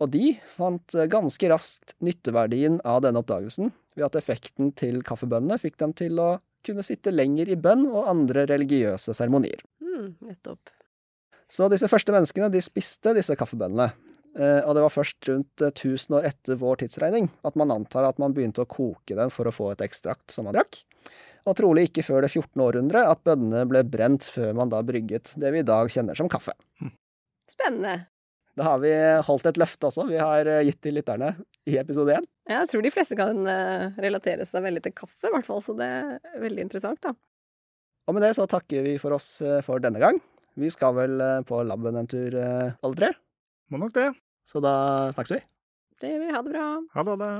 Og 0.00 0.12
de 0.14 0.34
fant 0.48 0.96
ganske 1.12 1.50
raskt 1.52 1.94
nytteverdien 2.00 2.78
av 2.88 3.02
denne 3.04 3.20
oppdagelsen, 3.20 3.72
ved 3.96 4.06
at 4.06 4.18
effekten 4.20 4.72
til 4.76 5.02
kaffebønnene 5.04 5.58
fikk 5.60 5.76
dem 5.82 5.92
til 5.96 6.20
å 6.22 6.30
kunne 6.64 6.84
sitte 6.84 7.12
lenger 7.12 7.50
i 7.52 7.58
bønn 7.60 7.86
og 7.88 8.08
andre 8.10 8.46
religiøse 8.48 9.14
seremonier. 9.16 9.62
Mm, 9.80 10.14
nettopp. 10.28 10.72
Så 11.50 11.66
disse 11.72 11.88
første 11.90 12.14
menneskene 12.14 12.50
de 12.52 12.62
spiste 12.62 13.14
disse 13.16 13.34
kaffebønnene. 13.38 13.90
Eh, 14.38 14.60
og 14.62 14.76
det 14.76 14.84
var 14.84 14.92
først 14.94 15.26
rundt 15.26 15.64
eh, 15.64 15.72
1000 15.72 16.20
år 16.20 16.28
etter 16.28 16.58
vår 16.60 16.84
tidsregning 16.84 17.26
at 17.42 17.56
man 17.58 17.72
antar 17.74 18.06
at 18.06 18.20
man 18.22 18.30
begynte 18.36 18.62
å 18.62 18.68
koke 18.70 19.16
dem 19.18 19.32
for 19.34 19.50
å 19.50 19.54
få 19.54 19.72
et 19.72 19.82
ekstrakt 19.82 20.30
som 20.30 20.46
man 20.46 20.54
drakk. 20.54 20.84
Og 21.48 21.56
trolig 21.58 21.88
ikke 21.88 22.04
før 22.06 22.22
det 22.22 22.30
14. 22.30 22.54
århundre 22.62 23.02
at 23.10 23.24
bønnene 23.26 23.64
ble 23.66 23.82
brent 23.90 24.28
før 24.30 24.54
man 24.60 24.70
da 24.70 24.84
brygget 24.86 25.32
det 25.40 25.50
vi 25.50 25.64
i 25.64 25.66
dag 25.66 25.90
kjenner 25.90 26.18
som 26.18 26.30
kaffe. 26.30 26.54
Spennende. 27.50 28.04
Da 28.60 28.66
har 28.66 28.80
vi 28.82 28.90
holdt 29.24 29.46
et 29.48 29.56
løfte 29.56 29.88
også, 29.88 30.04
vi 30.10 30.18
har 30.20 30.44
eh, 30.44 30.66
gitt 30.68 30.82
til 30.84 30.98
lytterne 30.98 31.30
i 31.70 31.78
episode 31.80 32.12
én. 32.18 32.26
Jeg 32.50 32.68
tror 32.68 32.82
de 32.84 32.90
fleste 32.92 33.16
kan 33.16 33.38
eh, 33.48 33.86
relatere 34.04 34.44
seg 34.44 34.66
veldig 34.66 34.82
til 34.84 34.92
kaffe, 34.98 35.30
i 35.30 35.32
hvert 35.32 35.46
fall, 35.46 35.62
så 35.64 35.72
det 35.78 35.86
er 35.88 36.42
veldig 36.42 36.66
interessant, 36.66 37.00
da. 37.06 37.14
Og 38.04 38.16
med 38.18 38.26
det 38.26 38.34
så 38.36 38.44
takker 38.50 38.84
vi 38.84 38.98
for 39.00 39.16
oss 39.16 39.30
eh, 39.40 39.62
for 39.64 39.80
denne 39.80 40.02
gang. 40.02 40.20
Vi 40.60 40.68
skal 40.74 40.92
vel 40.98 41.24
på 41.48 41.62
laben 41.64 41.96
en 42.02 42.10
tur 42.10 42.36
alle 42.36 42.98
tre, 42.98 43.14
Må 43.72 43.80
nok 43.80 43.94
det. 43.96 44.10
så 44.50 44.60
da 44.60 44.74
snakkes 45.14 45.38
vi. 45.38 45.40
Det 46.02 46.10
gjør 46.12 46.20
vi. 46.26 46.30
Ha 46.34 46.42
det 46.44 46.52
bra. 46.52 46.66
Ha 46.98 47.06
det. 47.06 47.14
ha 47.14 47.18
det. 47.22 47.32